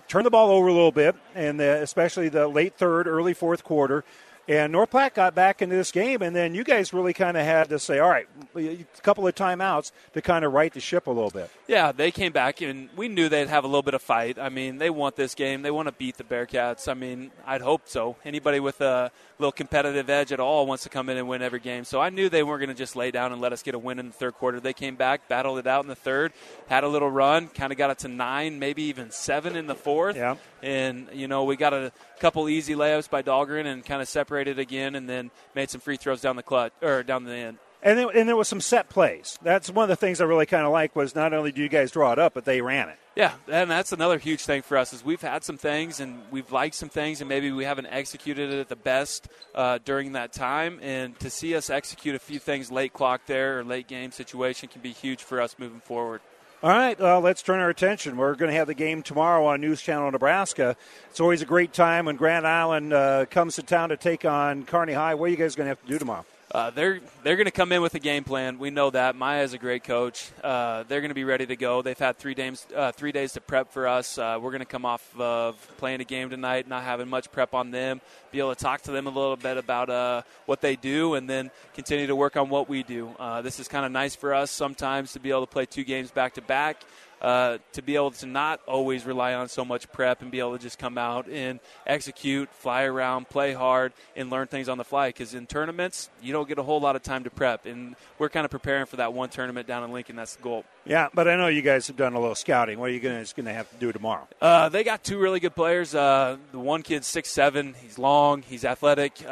[0.07, 3.63] turn the ball over a little bit, and the, especially the late third, early fourth
[3.63, 4.03] quarter.
[4.47, 7.45] And North Platte got back into this game, and then you guys really kind of
[7.45, 11.05] had to say, all right, a couple of timeouts to kind of right the ship
[11.05, 11.51] a little bit.
[11.67, 14.39] Yeah, they came back and we knew they'd have a little bit of fight.
[14.39, 15.61] I mean, they want this game.
[15.61, 16.87] They want to beat the Bearcats.
[16.87, 18.15] I mean, I'd hope so.
[18.25, 21.61] Anybody with a little competitive edge at all wants to come in and win every
[21.61, 21.85] game.
[21.85, 23.79] So I knew they weren't going to just lay down and let us get a
[23.79, 24.59] win in the third quarter.
[24.59, 26.33] They came back, battled it out in the third,
[26.67, 29.75] had a little run, kind of got it to nine, maybe even seven in the
[29.75, 30.17] fourth.
[30.17, 30.35] Yeah.
[30.61, 34.59] And, you know, we got a couple easy layups by Dahlgren and kind of separated
[34.59, 37.57] again and then made some free throws down the clutch or down the end.
[37.81, 39.39] And then, and there was some set plays.
[39.41, 41.69] That's one of the things I really kind of like was not only do you
[41.69, 42.97] guys draw it up, but they ran it.
[43.15, 46.51] Yeah, and that's another huge thing for us is we've had some things and we've
[46.51, 50.33] liked some things and maybe we haven't executed it at the best uh, during that
[50.33, 50.79] time.
[50.81, 54.69] And to see us execute a few things late clock there or late game situation
[54.69, 56.21] can be huge for us moving forward.
[56.61, 58.17] All right, well, let's turn our attention.
[58.17, 60.75] We're going to have the game tomorrow on News Channel Nebraska.
[61.09, 64.65] It's always a great time when Grand Island uh, comes to town to take on
[64.65, 65.15] Kearney High.
[65.15, 66.25] What are you guys going to have to do tomorrow?
[66.51, 68.57] Uh, they're they're going to come in with a game plan.
[68.57, 70.31] We know that Maya is a great coach.
[70.43, 71.83] Uh, they're going to be ready to go.
[71.83, 74.17] They've had three days uh, three days to prep for us.
[74.17, 77.53] Uh, we're going to come off of playing a game tonight, not having much prep
[77.53, 78.01] on them.
[78.31, 81.29] Be able to talk to them a little bit about uh, what they do, and
[81.29, 83.09] then continue to work on what we do.
[83.19, 85.83] Uh, this is kind of nice for us sometimes to be able to play two
[85.83, 86.83] games back to back
[87.21, 90.57] uh, to be able to not always rely on so much prep and be able
[90.57, 94.83] to just come out and execute, fly around, play hard, and learn things on the
[94.83, 95.09] fly.
[95.09, 98.29] Because in tournaments, you don't get a whole lot of time to prep, and we're
[98.29, 100.15] kind of preparing for that one tournament down in Lincoln.
[100.15, 100.65] That's the goal.
[100.85, 102.79] Yeah, but I know you guys have done a little scouting.
[102.79, 104.27] What are you going to have to do tomorrow?
[104.41, 105.93] Uh, they got two really good players.
[105.93, 107.75] Uh, the one kid's six seven.
[107.81, 108.41] He's long.
[108.41, 109.23] He's athletic.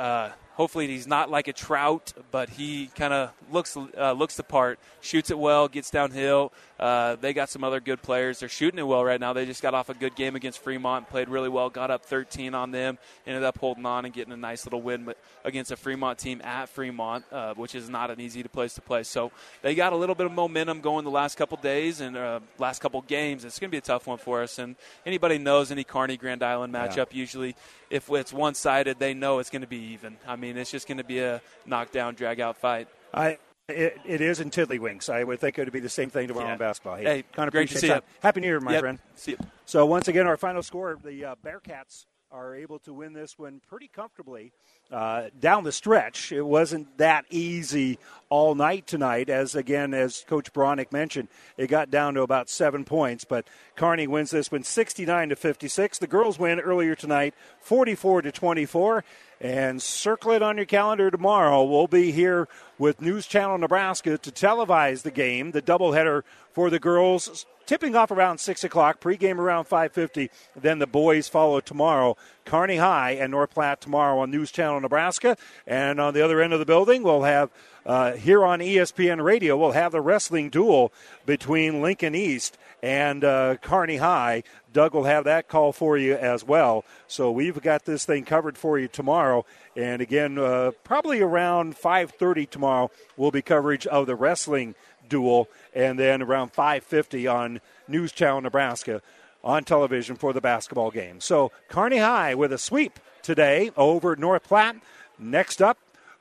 [0.57, 4.79] Hopefully he's not like a trout, but he kind of looks uh, looks the part,
[5.01, 6.51] shoots it well, gets downhill.
[6.79, 8.39] Uh, they got some other good players.
[8.39, 9.33] They're shooting it well right now.
[9.33, 12.55] They just got off a good game against Fremont, played really well, got up 13
[12.55, 12.97] on them,
[13.27, 15.13] ended up holding on and getting a nice little win
[15.45, 19.03] against a Fremont team at Fremont, uh, which is not an easy place to play.
[19.03, 19.31] So
[19.61, 22.79] they got a little bit of momentum going the last couple days and uh, last
[22.79, 23.45] couple games.
[23.45, 24.57] It's going to be a tough one for us.
[24.57, 24.75] And
[25.05, 27.19] anybody knows any Kearney Grand Island matchup, yeah.
[27.19, 27.55] usually
[27.89, 30.17] if it's one sided, they know it's going to be even.
[30.27, 32.87] I mean, it's just going to be a knockdown, drag out fight.
[33.13, 35.09] I it, it is in Tiddlywinks.
[35.09, 36.53] I would think it would be the same thing tomorrow yeah.
[36.53, 36.95] in basketball.
[36.95, 37.99] Hey, hey kind of great to see you.
[38.21, 38.79] Happy New Year, my yep.
[38.81, 38.99] friend.
[39.15, 39.37] See you.
[39.65, 43.61] So once again, our final score: the uh, Bearcats are able to win this one
[43.69, 44.51] pretty comfortably
[44.91, 46.31] uh, down the stretch.
[46.33, 47.99] It wasn't that easy
[48.29, 52.83] all night tonight, as again, as Coach Beranek mentioned, it got down to about seven
[52.83, 53.23] points.
[53.23, 53.47] But
[53.77, 55.99] Kearney wins this one 69 to 56.
[55.99, 59.03] The girls win earlier tonight 44 to 24.
[59.39, 61.63] And circle it on your calendar tomorrow.
[61.63, 62.47] We'll be here
[62.79, 68.09] with News Channel Nebraska to televise the game, the doubleheader for the girls, tipping off
[68.09, 68.99] around six o'clock.
[68.99, 70.31] Pregame around five fifty.
[70.55, 72.17] Then the boys follow tomorrow.
[72.45, 75.37] Kearney High and North Platte tomorrow on News Channel Nebraska.
[75.67, 77.51] And on the other end of the building, we'll have
[77.87, 80.91] uh, here on ESPN Radio, we'll have the wrestling duel
[81.25, 84.43] between Lincoln East and uh, Kearney High.
[84.73, 86.83] Doug will have that call for you as well.
[87.07, 89.45] So we've got this thing covered for you tomorrow.
[89.77, 94.75] And again, uh, probably around 5:30 tomorrow will be coverage of the wrestling
[95.09, 99.01] duel, and then around 5:50 on News Channel Nebraska
[99.43, 101.21] on television for the basketball game.
[101.21, 104.77] So Kearney High with a sweep today over North Platte.
[105.19, 105.77] Next up,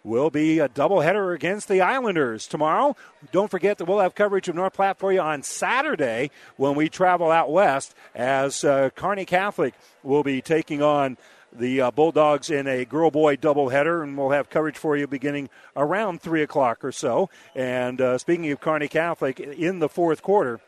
[0.06, 2.96] will be a doubleheader against the Islanders tomorrow.
[3.32, 6.88] Don't forget that we'll have coverage of North Platte for you on Saturday when we
[6.88, 11.16] travel out west as uh, Kearney Catholic will be taking on
[11.58, 15.48] the uh, Bulldogs in a girl boy doubleheader, and we'll have coverage for you beginning
[15.76, 17.30] around 3 o'clock or so.
[17.54, 20.60] And uh, speaking of Kearney Catholic, in the fourth quarter,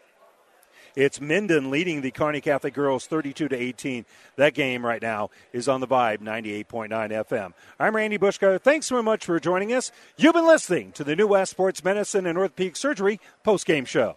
[0.96, 4.04] it's Minden leading the Kearney Catholic girls 32 to 18.
[4.36, 7.52] That game right now is on the Vibe 98.9 FM.
[7.78, 8.60] I'm Randy Bushko.
[8.60, 9.92] Thanks so much for joining us.
[10.16, 14.16] You've been listening to the New West Sports Medicine and Orthopedic Surgery post game show.